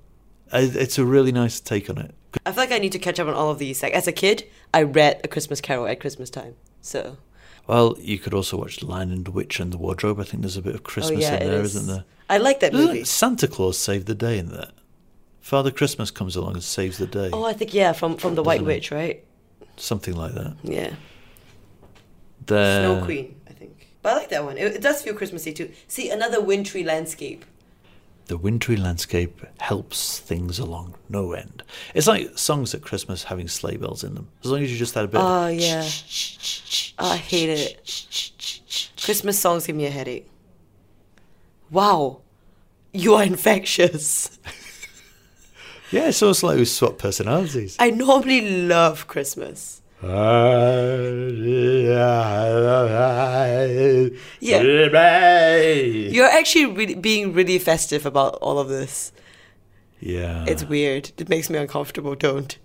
It's 0.53 0.99
a 0.99 1.05
really 1.05 1.33
nice 1.33 1.61
take 1.61 1.88
on 1.88 1.99
it. 1.99 2.14
I 2.44 2.53
feel 2.53 2.64
like 2.64 2.72
I 2.72 2.79
need 2.79 2.92
to 2.92 2.99
catch 2.99 3.18
up 3.18 3.29
on 3.29 3.35
all 3.35 3.51
of 3.51 3.59
these. 3.59 3.83
Like 3.83 3.94
as 3.94 4.07
a 4.07 4.12
kid, 4.12 4.44
I 4.75 4.83
read 4.83 5.20
A 5.25 5.29
Christmas 5.29 5.61
Carol 5.61 5.87
at 5.87 6.01
Christmas 6.01 6.31
time. 6.31 6.57
So 6.81 7.16
Well, 7.66 7.96
you 7.98 8.18
could 8.18 8.33
also 8.33 8.57
watch 8.57 8.83
Lion 8.83 9.11
and 9.11 9.24
the 9.24 9.31
Witch 9.31 9.59
and 9.59 9.72
the 9.72 9.79
Wardrobe. 9.79 10.20
I 10.20 10.24
think 10.24 10.42
there's 10.42 10.57
a 10.57 10.62
bit 10.62 10.74
of 10.74 10.81
oh, 10.81 10.85
Christmas 10.85 11.18
oh 11.18 11.20
yeah, 11.20 11.40
in 11.40 11.48
there, 11.48 11.61
is. 11.61 11.74
isn't 11.74 11.88
there? 11.88 12.05
I 12.31 12.38
like 12.38 12.61
that 12.61 12.72
Doesn't 12.72 12.87
movie. 12.87 13.05
Santa 13.05 13.48
Claus 13.48 13.79
saved 13.79 14.07
the 14.07 14.14
day 14.14 14.38
in 14.38 14.50
that. 14.50 14.72
Father 15.40 15.70
Christmas 15.70 16.11
comes 16.11 16.35
along 16.37 16.55
and 16.55 16.62
saves 16.62 16.98
the 16.98 17.07
day. 17.07 17.31
Oh, 17.33 17.44
I 17.44 17.52
think 17.52 17.72
yeah, 17.72 17.92
from 17.92 18.16
from 18.16 18.35
the 18.35 18.42
White 18.42 18.59
Doesn't 18.59 18.70
it? 18.70 18.74
Witch, 18.74 18.90
right? 18.90 19.24
Something 19.76 20.16
like 20.16 20.35
that. 20.35 20.57
Yeah, 20.62 20.94
Then, 22.46 22.98
Snow 22.98 23.05
Queen, 23.05 23.37
I 23.48 23.52
think. 23.52 23.88
But 24.02 24.12
I 24.12 24.16
like 24.16 24.29
that 24.31 24.44
one. 24.44 24.57
It, 24.57 24.76
it 24.76 24.83
does 24.83 25.02
feel 25.02 25.14
Christmassy 25.14 25.52
too. 25.52 25.70
See, 25.87 26.11
another 26.11 26.40
wintry 26.40 26.83
landscape. 26.83 27.44
The 28.27 28.37
wintry 28.37 28.77
landscape 28.77 29.41
helps 29.61 30.19
things 30.19 30.59
along 30.59 30.95
no 31.09 31.33
end. 31.33 31.62
It's 31.95 32.09
like 32.09 32.37
songs 32.37 32.75
at 32.75 32.83
Christmas 32.83 33.25
having 33.25 33.47
sleigh 33.47 33.77
bells 33.77 34.03
in 34.03 34.15
them. 34.15 34.29
As 34.45 34.51
long 34.51 34.62
as 34.62 34.73
you 34.73 34.77
just 34.77 34.95
had 34.95 35.05
a 35.05 35.09
bit 35.09 35.21
Oh 35.23 35.47
yeah. 35.47 35.89
Oh, 36.99 37.12
I 37.12 37.17
hate 37.17 37.51
it. 37.51 38.93
Christmas 39.01 39.39
songs 39.39 39.67
give 39.67 39.77
me 39.77 39.87
a 39.87 39.91
headache. 39.91 40.29
Wow, 41.71 42.21
you 42.93 43.15
are 43.15 43.23
infectious. 43.25 44.39
Yeah, 45.93 46.09
it's 46.09 46.21
almost 46.21 46.43
like 46.43 46.59
we 46.59 46.65
swap 46.65 46.99
personalities. 46.99 47.77
I 47.79 47.91
normally 47.91 48.67
love 48.67 49.07
Christmas. 49.07 49.83
Yeah. 54.40 56.11
You're 56.11 56.26
actually 56.26 56.66
really, 56.66 56.94
being 56.94 57.32
really 57.32 57.59
festive 57.59 58.06
about 58.06 58.35
all 58.37 58.59
of 58.59 58.68
this. 58.68 59.12
Yeah. 60.00 60.44
It's 60.46 60.64
weird. 60.64 61.12
It 61.18 61.28
makes 61.28 61.48
me 61.50 61.59
uncomfortable. 61.59 62.14
Don't. 62.14 62.59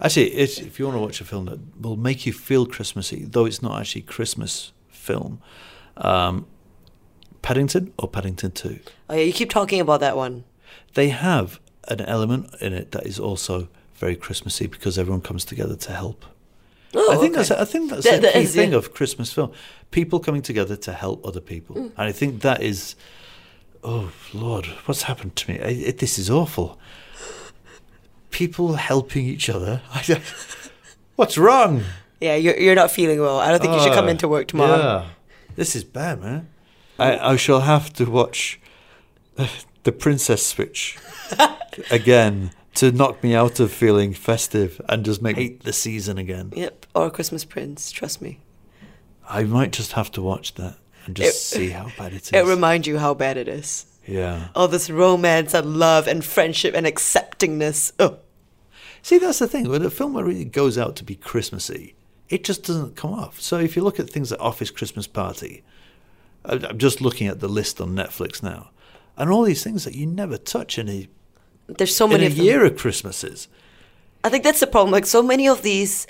Actually, 0.00 0.30
it's, 0.34 0.58
if 0.58 0.78
you 0.78 0.84
want 0.84 0.96
to 0.96 1.00
watch 1.00 1.20
a 1.20 1.24
film 1.24 1.46
that 1.46 1.58
will 1.80 1.96
make 1.96 2.26
you 2.26 2.32
feel 2.32 2.66
Christmassy, 2.66 3.24
though 3.24 3.46
it's 3.46 3.62
not 3.62 3.80
actually 3.80 4.02
Christmas 4.02 4.72
film, 4.90 5.40
um, 5.96 6.46
Paddington 7.42 7.92
or 7.98 8.08
Paddington 8.08 8.52
Two, 8.52 8.78
Oh 9.08 9.14
yeah, 9.14 9.22
you 9.22 9.32
keep 9.32 9.50
talking 9.50 9.80
about 9.80 10.00
that 10.00 10.16
one. 10.16 10.44
they 10.94 11.08
have 11.08 11.58
an 11.88 12.00
element 12.02 12.54
in 12.60 12.74
it 12.74 12.92
that 12.92 13.06
is 13.06 13.18
also 13.18 13.68
very 13.98 14.16
Christmassy 14.16 14.66
because 14.66 14.98
everyone 14.98 15.20
comes 15.20 15.44
together 15.44 15.76
to 15.76 15.92
help. 15.92 16.24
Oh, 16.94 17.12
I 17.12 17.16
think 17.16 17.34
okay. 17.36 17.42
that's 17.48 17.50
I 17.50 17.64
think 17.64 17.90
that's 17.90 18.04
That- 18.04 18.18
a 18.20 18.22
that 18.22 18.32
key 18.32 18.40
is, 18.40 18.54
thing 18.54 18.70
yeah. 18.72 18.78
of 18.78 18.94
Christmas 18.94 19.32
film: 19.32 19.52
people 19.90 20.20
coming 20.20 20.42
together 20.42 20.76
to 20.76 20.92
help 20.92 21.26
other 21.26 21.40
people, 21.40 21.76
Mm. 21.76 21.92
and 21.96 22.08
I 22.08 22.12
think 22.12 22.40
that 22.42 22.62
is. 22.62 22.94
Oh 23.84 24.10
Lord, 24.34 24.66
what's 24.86 25.02
happened 25.02 25.36
to 25.36 25.50
me? 25.52 25.60
I, 25.60 25.68
it, 25.90 25.98
this 25.98 26.18
is 26.18 26.28
awful. 26.30 26.78
People 28.30 28.74
helping 28.74 29.24
each 29.26 29.48
other. 29.48 29.80
what's 31.16 31.38
wrong? 31.38 31.82
Yeah, 32.20 32.34
you're 32.36 32.58
you're 32.58 32.74
not 32.74 32.90
feeling 32.90 33.20
well. 33.20 33.38
I 33.38 33.50
don't 33.50 33.60
think 33.60 33.74
you 33.74 33.80
should 33.82 33.92
come 33.94 34.06
Oh, 34.06 34.08
into 34.08 34.26
work 34.28 34.48
tomorrow. 34.48 34.78
Yeah. 34.78 35.06
This 35.56 35.76
is 35.76 35.84
bad, 35.84 36.20
man. 36.20 36.48
I, 36.98 37.32
I 37.32 37.36
shall 37.36 37.60
have 37.60 37.92
to 37.94 38.04
watch 38.10 38.58
the 39.84 39.92
Princess 39.92 40.44
Switch 40.46 40.98
again 41.90 42.50
to 42.78 42.92
knock 42.92 43.22
me 43.22 43.34
out 43.34 43.60
of 43.60 43.72
feeling 43.72 44.12
festive 44.14 44.80
and 44.88 45.04
just 45.04 45.20
make 45.22 45.36
hate 45.36 45.62
the 45.64 45.72
season 45.72 46.18
again. 46.18 46.52
Yep, 46.54 46.86
or 46.94 47.10
Christmas 47.10 47.44
Prince. 47.44 47.90
Trust 47.90 48.20
me. 48.22 48.40
I 49.28 49.44
might 49.44 49.72
just 49.72 49.92
have 49.92 50.10
to 50.12 50.22
watch 50.22 50.54
that 50.54 50.76
and 51.06 51.14
just 51.16 51.52
It- 51.54 51.56
see 51.58 51.70
how 51.70 51.90
bad 51.98 52.12
it 52.14 52.22
is. 52.22 52.32
It 52.32 52.44
reminds 52.46 52.86
you 52.86 52.98
how 52.98 53.14
bad 53.14 53.36
it 53.36 53.48
is. 53.48 53.86
yeah. 54.06 54.48
All 54.54 54.68
this 54.68 54.88
romance 54.90 55.54
and 55.54 55.76
love 55.76 56.06
and 56.08 56.24
friendship 56.24 56.74
and 56.74 56.86
acceptingness. 56.86 57.92
Oh, 57.98 58.18
See, 59.02 59.18
that's 59.18 59.38
the 59.38 59.46
thing. 59.46 59.68
When 59.68 59.82
a 59.82 59.90
film 59.90 60.16
really 60.16 60.44
goes 60.44 60.76
out 60.76 60.96
to 60.96 61.04
be 61.04 61.14
Christmassy, 61.14 61.94
it 62.28 62.42
just 62.44 62.64
doesn't 62.64 62.96
come 62.96 63.12
off. 63.12 63.40
So 63.40 63.58
if 63.58 63.76
you 63.76 63.82
look 63.82 64.00
at 64.00 64.10
things 64.10 64.30
like 64.32 64.40
Office 64.40 64.70
Christmas 64.70 65.06
Party, 65.06 65.62
I- 66.44 66.54
I'm 66.68 66.78
just 66.78 67.00
looking 67.00 67.26
at 67.28 67.38
the 67.40 67.48
list 67.48 67.80
on 67.80 67.94
Netflix 67.94 68.42
now, 68.42 68.70
and 69.16 69.30
all 69.30 69.42
these 69.44 69.62
things 69.62 69.84
that 69.84 69.94
you 69.94 70.04
never 70.06 70.36
touch 70.36 70.78
in 70.78 70.88
a 70.88 71.08
there's 71.68 71.94
so 71.94 72.08
many 72.08 72.26
in 72.26 72.32
a 72.32 72.34
year 72.34 72.64
of 72.64 72.76
Christmases. 72.76 73.48
I 74.24 74.28
think 74.30 74.42
that's 74.44 74.60
the 74.60 74.66
problem. 74.66 74.90
Like 74.90 75.06
so 75.06 75.22
many 75.22 75.46
of 75.48 75.62
these, 75.62 76.06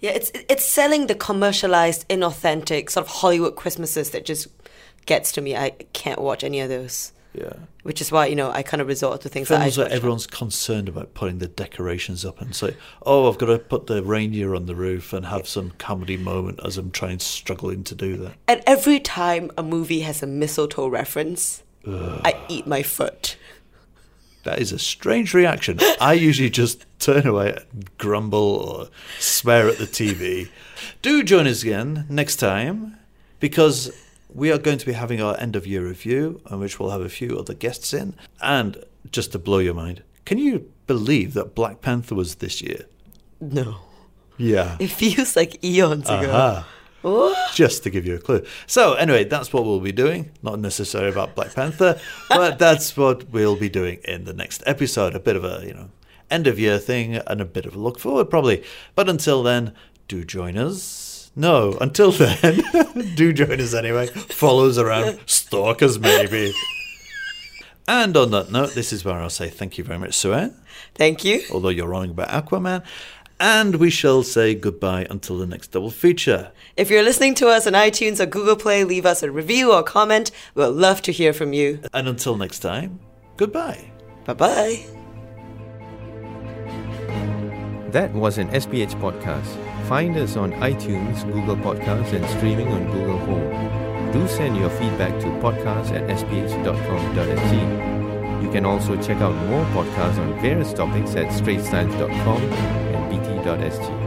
yeah, 0.00 0.10
it's 0.10 0.30
it's 0.48 0.64
selling 0.64 1.06
the 1.06 1.14
commercialized, 1.14 2.08
inauthentic 2.08 2.90
sort 2.90 3.06
of 3.06 3.12
Hollywood 3.12 3.56
Christmases 3.56 4.10
that 4.10 4.24
just 4.24 4.48
gets 5.06 5.32
to 5.32 5.40
me. 5.40 5.56
I 5.56 5.70
can't 5.92 6.20
watch 6.20 6.44
any 6.44 6.60
of 6.60 6.68
those, 6.68 7.12
Yeah. 7.34 7.52
which 7.82 8.00
is 8.00 8.12
why 8.12 8.26
you 8.26 8.36
know 8.36 8.50
I 8.50 8.62
kind 8.62 8.80
of 8.80 8.86
resort 8.88 9.20
to 9.22 9.28
things 9.28 9.48
that 9.48 9.60
I 9.60 9.64
Films 9.64 9.78
where 9.78 9.88
everyone's 9.88 10.26
concerned 10.26 10.88
about 10.88 11.14
putting 11.14 11.38
the 11.38 11.48
decorations 11.48 12.24
up 12.24 12.40
and 12.40 12.54
say, 12.54 12.76
"Oh, 13.04 13.28
I've 13.28 13.38
got 13.38 13.46
to 13.46 13.58
put 13.58 13.86
the 13.86 14.02
reindeer 14.02 14.54
on 14.54 14.66
the 14.66 14.74
roof 14.74 15.12
and 15.12 15.26
have 15.26 15.48
some 15.48 15.72
comedy 15.78 16.16
moment 16.16 16.60
as 16.64 16.76
I'm 16.78 16.90
trying 16.90 17.18
struggling 17.18 17.82
to 17.84 17.94
do 17.94 18.16
that." 18.18 18.34
And 18.46 18.62
every 18.66 19.00
time 19.00 19.50
a 19.58 19.62
movie 19.62 20.00
has 20.00 20.22
a 20.22 20.26
mistletoe 20.26 20.88
reference, 20.88 21.62
I 21.86 22.36
eat 22.48 22.66
my 22.66 22.82
foot. 22.82 23.36
That 24.44 24.58
is 24.60 24.72
a 24.72 24.78
strange 24.78 25.32
reaction. 25.34 25.78
I 26.00 26.12
usually 26.14 26.50
just 26.50 26.84
turn 26.98 27.26
away 27.26 27.56
and 27.72 27.96
grumble 27.98 28.38
or 28.38 28.88
swear 29.18 29.68
at 29.68 29.78
the 29.78 29.86
TV. 29.86 30.48
Do 31.02 31.22
join 31.22 31.46
us 31.46 31.62
again 31.62 32.06
next 32.08 32.36
time 32.36 32.96
because 33.40 33.90
we 34.32 34.50
are 34.52 34.58
going 34.58 34.78
to 34.78 34.86
be 34.86 34.92
having 34.92 35.20
our 35.22 35.38
end 35.40 35.56
of 35.56 35.66
year 35.66 35.86
review, 35.86 36.40
on 36.50 36.60
which 36.60 36.78
we'll 36.78 36.90
have 36.90 37.00
a 37.00 37.08
few 37.08 37.38
other 37.38 37.54
guests 37.54 37.92
in. 37.94 38.14
And 38.42 38.82
just 39.10 39.32
to 39.32 39.38
blow 39.38 39.58
your 39.58 39.74
mind, 39.74 40.02
can 40.24 40.38
you 40.38 40.70
believe 40.86 41.34
that 41.34 41.54
Black 41.54 41.80
Panther 41.80 42.14
was 42.14 42.36
this 42.36 42.60
year? 42.60 42.86
No, 43.40 43.76
Yeah. 44.36 44.76
it 44.80 44.88
feels 44.88 45.36
like 45.36 45.62
eons 45.64 46.06
ago. 46.08 46.64
Just 47.54 47.82
to 47.84 47.90
give 47.90 48.06
you 48.06 48.14
a 48.14 48.18
clue. 48.18 48.44
So, 48.66 48.94
anyway, 48.94 49.24
that's 49.24 49.52
what 49.52 49.64
we'll 49.64 49.80
be 49.80 49.92
doing. 49.92 50.30
Not 50.42 50.58
necessarily 50.58 51.10
about 51.10 51.34
Black 51.34 51.54
Panther, 51.54 52.00
but 52.28 52.58
that's 52.64 52.96
what 52.96 53.28
we'll 53.30 53.56
be 53.56 53.68
doing 53.68 54.00
in 54.04 54.24
the 54.24 54.32
next 54.32 54.62
episode. 54.66 55.14
A 55.14 55.20
bit 55.20 55.36
of 55.36 55.44
a, 55.44 55.62
you 55.66 55.74
know, 55.74 55.90
end 56.30 56.46
of 56.46 56.58
year 56.58 56.78
thing 56.78 57.16
and 57.16 57.40
a 57.40 57.44
bit 57.44 57.66
of 57.66 57.74
a 57.74 57.78
look 57.78 57.98
forward, 57.98 58.30
probably. 58.30 58.64
But 58.94 59.08
until 59.08 59.42
then, 59.42 59.72
do 60.08 60.24
join 60.24 60.56
us. 60.56 61.30
No, 61.36 61.76
until 61.80 62.10
then, 62.12 62.62
do 63.16 63.32
join 63.32 63.60
us 63.60 63.74
anyway. 63.74 64.06
Follow 64.06 64.68
us 64.68 64.78
around, 64.78 65.18
stalk 65.26 65.82
us 65.82 65.98
maybe. 65.98 66.52
And 67.86 68.16
on 68.16 68.30
that 68.30 68.50
note, 68.50 68.74
this 68.74 68.92
is 68.92 69.04
where 69.04 69.16
I'll 69.16 69.28
say 69.28 69.50
thank 69.50 69.76
you 69.76 69.84
very 69.84 69.98
much, 69.98 70.14
Sue 70.14 70.52
Thank 70.94 71.24
you. 71.24 71.42
although 71.52 71.68
you're 71.68 71.88
wrong 71.88 72.10
about 72.10 72.28
Aquaman. 72.28 72.82
And 73.44 73.76
we 73.76 73.90
shall 73.90 74.22
say 74.22 74.54
goodbye 74.54 75.06
until 75.10 75.36
the 75.36 75.46
next 75.46 75.72
double 75.72 75.90
feature. 75.90 76.50
If 76.78 76.88
you're 76.88 77.02
listening 77.02 77.34
to 77.34 77.48
us 77.48 77.66
on 77.66 77.74
iTunes 77.74 78.18
or 78.18 78.24
Google 78.24 78.56
Play, 78.56 78.84
leave 78.84 79.04
us 79.04 79.22
a 79.22 79.30
review 79.30 79.70
or 79.70 79.82
comment. 79.82 80.30
We'll 80.54 80.72
love 80.72 81.02
to 81.02 81.12
hear 81.12 81.34
from 81.34 81.52
you. 81.52 81.80
And 81.92 82.08
until 82.08 82.38
next 82.38 82.60
time, 82.60 83.00
goodbye. 83.36 83.92
Bye 84.24 84.32
bye. 84.32 84.86
That 87.90 88.14
was 88.14 88.38
an 88.38 88.48
SPH 88.48 88.98
podcast. 88.98 89.88
Find 89.88 90.16
us 90.16 90.36
on 90.38 90.52
iTunes, 90.52 91.22
Google 91.30 91.56
Podcasts, 91.56 92.14
and 92.14 92.24
streaming 92.38 92.68
on 92.68 92.90
Google 92.90 93.18
Home. 93.18 94.10
Do 94.10 94.26
send 94.26 94.56
your 94.56 94.70
feedback 94.70 95.20
to 95.20 95.26
podcast 95.44 95.90
at 95.90 96.08
sph.com.sg. 96.16 97.52
You 98.42 98.50
can 98.50 98.64
also 98.64 98.96
check 99.02 99.18
out 99.18 99.34
more 99.50 99.66
podcasts 99.66 100.16
on 100.18 100.40
various 100.40 100.72
topics 100.72 101.14
at 101.14 101.26
straitstimes.com 101.26 102.93
bt.sg. 103.44 104.03